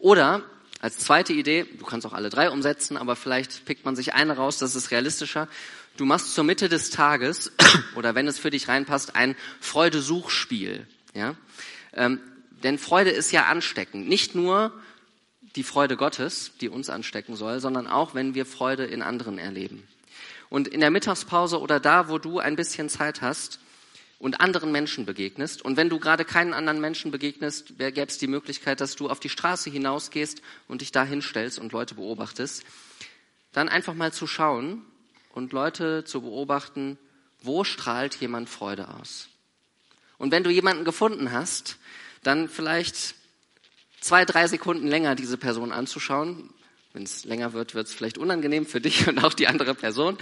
Oder 0.00 0.42
als 0.80 0.98
zweite 0.98 1.32
Idee, 1.32 1.64
du 1.78 1.84
kannst 1.86 2.04
auch 2.04 2.12
alle 2.12 2.28
drei 2.28 2.50
umsetzen, 2.50 2.96
aber 2.96 3.14
vielleicht 3.14 3.64
pickt 3.64 3.84
man 3.84 3.94
sich 3.94 4.12
eine 4.12 4.34
raus, 4.36 4.58
das 4.58 4.74
ist 4.74 4.90
realistischer. 4.90 5.48
Du 5.96 6.04
machst 6.06 6.34
zur 6.34 6.42
Mitte 6.42 6.68
des 6.68 6.90
Tages 6.90 7.52
oder 7.94 8.16
wenn 8.16 8.26
es 8.26 8.36
für 8.36 8.50
dich 8.50 8.66
reinpasst, 8.66 9.14
ein 9.14 9.36
Freudesuchspiel. 9.60 10.88
Ja? 11.14 11.36
Ähm, 11.92 12.18
denn 12.64 12.78
Freude 12.78 13.10
ist 13.10 13.30
ja 13.30 13.44
ansteckend. 13.44 14.08
Nicht 14.08 14.34
nur 14.34 14.72
die 15.54 15.62
Freude 15.62 15.96
Gottes, 15.96 16.50
die 16.60 16.68
uns 16.68 16.90
anstecken 16.90 17.36
soll, 17.36 17.60
sondern 17.60 17.86
auch, 17.86 18.12
wenn 18.16 18.34
wir 18.34 18.44
Freude 18.44 18.86
in 18.86 19.02
anderen 19.02 19.38
erleben. 19.38 19.86
Und 20.50 20.66
in 20.66 20.80
der 20.80 20.90
Mittagspause 20.90 21.60
oder 21.60 21.78
da, 21.78 22.08
wo 22.08 22.18
du 22.18 22.40
ein 22.40 22.56
bisschen 22.56 22.88
Zeit 22.88 23.22
hast 23.22 23.60
und 24.18 24.40
anderen 24.40 24.72
Menschen 24.72 25.06
begegnest, 25.06 25.62
und 25.62 25.76
wenn 25.76 25.88
du 25.88 25.98
gerade 25.98 26.24
keinen 26.24 26.54
anderen 26.54 26.80
Menschen 26.80 27.10
begegnest, 27.10 27.78
gäbe 27.78 28.02
es 28.02 28.18
die 28.18 28.26
Möglichkeit, 28.26 28.80
dass 28.80 28.96
du 28.96 29.08
auf 29.08 29.20
die 29.20 29.28
Straße 29.28 29.70
hinausgehst 29.70 30.42
und 30.68 30.80
dich 30.80 30.92
da 30.92 31.04
hinstellst 31.04 31.58
und 31.58 31.72
Leute 31.72 31.94
beobachtest, 31.94 32.64
dann 33.52 33.68
einfach 33.68 33.94
mal 33.94 34.12
zu 34.12 34.26
schauen 34.26 34.82
und 35.32 35.52
Leute 35.52 36.04
zu 36.04 36.22
beobachten, 36.22 36.98
wo 37.42 37.64
strahlt 37.64 38.14
jemand 38.16 38.48
Freude 38.48 38.88
aus. 38.88 39.28
Und 40.18 40.30
wenn 40.32 40.44
du 40.44 40.50
jemanden 40.50 40.84
gefunden 40.84 41.32
hast, 41.32 41.76
dann 42.22 42.48
vielleicht 42.48 43.14
zwei, 44.00 44.24
drei 44.24 44.46
Sekunden 44.46 44.86
länger 44.86 45.14
diese 45.14 45.36
Person 45.36 45.72
anzuschauen, 45.72 46.50
Wenn 46.92 47.02
es 47.02 47.24
länger 47.24 47.52
wird, 47.54 47.74
wird 47.74 47.88
es 47.88 47.94
vielleicht 47.94 48.18
unangenehm 48.18 48.66
für 48.66 48.80
dich 48.80 49.08
und 49.08 49.22
auch 49.24 49.34
die 49.34 49.48
andere 49.48 49.74
Person. 49.74 50.16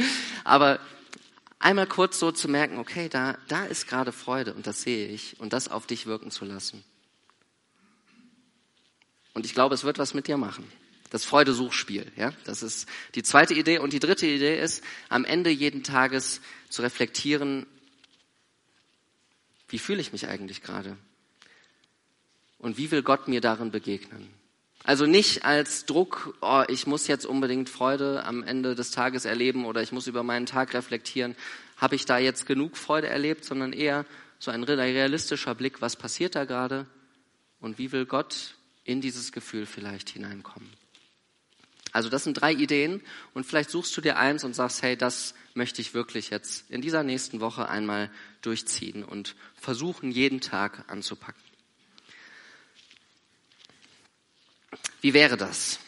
Aber 0.44 0.80
einmal 1.62 1.86
kurz 1.86 2.18
so 2.18 2.32
zu 2.32 2.48
merken, 2.48 2.78
okay, 2.78 3.08
da, 3.08 3.38
da 3.48 3.64
ist 3.64 3.88
gerade 3.88 4.12
Freude 4.12 4.52
und 4.54 4.66
das 4.66 4.82
sehe 4.82 5.08
ich 5.08 5.38
und 5.40 5.52
das 5.52 5.68
auf 5.68 5.86
dich 5.86 6.06
wirken 6.06 6.30
zu 6.30 6.44
lassen. 6.44 6.84
Und 9.34 9.46
ich 9.46 9.54
glaube, 9.54 9.74
es 9.74 9.84
wird 9.84 9.98
was 9.98 10.12
mit 10.12 10.26
dir 10.26 10.36
machen. 10.36 10.70
Das 11.10 11.24
Freudesuchspiel, 11.24 12.10
ja. 12.16 12.32
Das 12.44 12.62
ist 12.62 12.88
die 13.14 13.22
zweite 13.22 13.54
Idee. 13.54 13.78
Und 13.78 13.92
die 13.92 13.98
dritte 13.98 14.26
Idee 14.26 14.58
ist, 14.58 14.82
am 15.08 15.24
Ende 15.24 15.50
jeden 15.50 15.84
Tages 15.84 16.40
zu 16.68 16.82
reflektieren, 16.82 17.66
wie 19.68 19.78
fühle 19.78 20.00
ich 20.00 20.12
mich 20.12 20.28
eigentlich 20.28 20.62
gerade? 20.62 20.96
Und 22.58 22.76
wie 22.78 22.90
will 22.90 23.02
Gott 23.02 23.28
mir 23.28 23.40
darin 23.40 23.70
begegnen? 23.70 24.28
Also 24.84 25.06
nicht 25.06 25.44
als 25.44 25.86
Druck, 25.86 26.36
oh, 26.40 26.64
ich 26.68 26.86
muss 26.86 27.06
jetzt 27.06 27.24
unbedingt 27.24 27.68
Freude 27.68 28.24
am 28.24 28.42
Ende 28.42 28.74
des 28.74 28.90
Tages 28.90 29.24
erleben 29.24 29.64
oder 29.64 29.80
ich 29.82 29.92
muss 29.92 30.08
über 30.08 30.22
meinen 30.22 30.46
Tag 30.46 30.74
reflektieren. 30.74 31.36
Habe 31.76 31.94
ich 31.94 32.04
da 32.04 32.18
jetzt 32.18 32.46
genug 32.46 32.76
Freude 32.76 33.06
erlebt, 33.06 33.44
sondern 33.44 33.72
eher 33.72 34.04
so 34.38 34.50
ein 34.50 34.64
realistischer 34.64 35.54
Blick, 35.54 35.80
was 35.80 35.94
passiert 35.94 36.34
da 36.34 36.44
gerade 36.44 36.86
und 37.60 37.78
wie 37.78 37.92
will 37.92 38.06
Gott 38.06 38.54
in 38.82 39.00
dieses 39.00 39.30
Gefühl 39.30 39.66
vielleicht 39.66 40.10
hineinkommen. 40.10 40.68
Also 41.92 42.08
das 42.08 42.24
sind 42.24 42.34
drei 42.34 42.52
Ideen 42.52 43.02
und 43.34 43.44
vielleicht 43.44 43.70
suchst 43.70 43.96
du 43.96 44.00
dir 44.00 44.18
eins 44.18 44.42
und 44.42 44.54
sagst, 44.54 44.82
hey, 44.82 44.96
das 44.96 45.34
möchte 45.54 45.80
ich 45.80 45.94
wirklich 45.94 46.30
jetzt 46.30 46.70
in 46.70 46.80
dieser 46.80 47.04
nächsten 47.04 47.40
Woche 47.40 47.68
einmal 47.68 48.10
durchziehen 48.40 49.04
und 49.04 49.36
versuchen, 49.54 50.10
jeden 50.10 50.40
Tag 50.40 50.84
anzupacken. 50.88 51.51
Wie 55.02 55.12
wäre 55.12 55.36
das? 55.36 55.78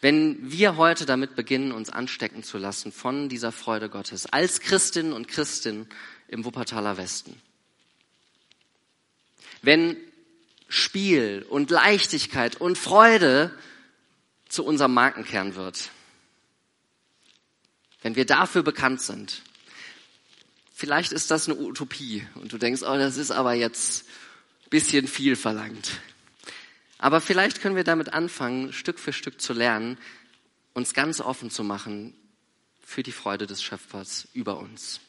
Wenn 0.00 0.50
wir 0.50 0.76
heute 0.76 1.06
damit 1.06 1.36
beginnen, 1.36 1.70
uns 1.70 1.90
anstecken 1.90 2.42
zu 2.42 2.58
lassen 2.58 2.92
von 2.92 3.28
dieser 3.28 3.52
Freude 3.52 3.88
Gottes, 3.88 4.26
als 4.26 4.60
Christinnen 4.60 5.12
und 5.12 5.28
Christen 5.28 5.88
im 6.28 6.44
Wuppertaler 6.44 6.96
Westen. 6.96 7.40
Wenn 9.62 9.96
Spiel 10.68 11.46
und 11.48 11.70
Leichtigkeit 11.70 12.60
und 12.60 12.76
Freude 12.76 13.54
zu 14.48 14.64
unserem 14.64 14.94
Markenkern 14.94 15.54
wird. 15.54 15.90
Wenn 18.02 18.16
wir 18.16 18.26
dafür 18.26 18.62
bekannt 18.62 19.02
sind. 19.02 19.42
Vielleicht 20.72 21.12
ist 21.12 21.30
das 21.30 21.48
eine 21.48 21.58
Utopie 21.58 22.26
und 22.36 22.52
du 22.52 22.58
denkst, 22.58 22.82
oh, 22.82 22.96
das 22.96 23.16
ist 23.16 23.30
aber 23.30 23.54
jetzt 23.54 24.04
bisschen 24.70 25.08
viel 25.08 25.34
verlangt. 25.34 26.00
Aber 26.98 27.20
vielleicht 27.20 27.60
können 27.60 27.76
wir 27.76 27.84
damit 27.84 28.12
anfangen, 28.12 28.72
Stück 28.72 28.98
für 28.98 29.12
Stück 29.12 29.40
zu 29.40 29.52
lernen, 29.52 29.98
uns 30.74 30.94
ganz 30.94 31.20
offen 31.20 31.50
zu 31.50 31.62
machen 31.62 32.14
für 32.82 33.02
die 33.02 33.12
Freude 33.12 33.46
des 33.46 33.62
Schöpfers 33.62 34.28
über 34.32 34.58
uns. 34.58 35.00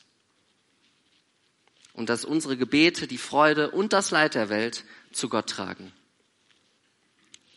Und 1.94 2.10
dass 2.10 2.26
unsere 2.26 2.58
Gebete 2.58 3.08
die 3.08 3.18
Freude 3.18 3.72
und 3.72 3.92
das 3.92 4.12
Leid 4.12 4.36
der 4.36 4.50
Welt 4.50 4.86
zu 5.12 5.30
Gott 5.30 5.50
tragen. 5.50 5.92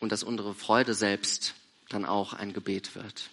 Und 0.00 0.10
dass 0.10 0.22
unsere 0.22 0.54
Freude 0.54 0.94
selbst 0.94 1.54
dann 1.90 2.04
auch 2.04 2.32
ein 2.32 2.52
Gebet 2.52 2.94
wird. 2.94 3.30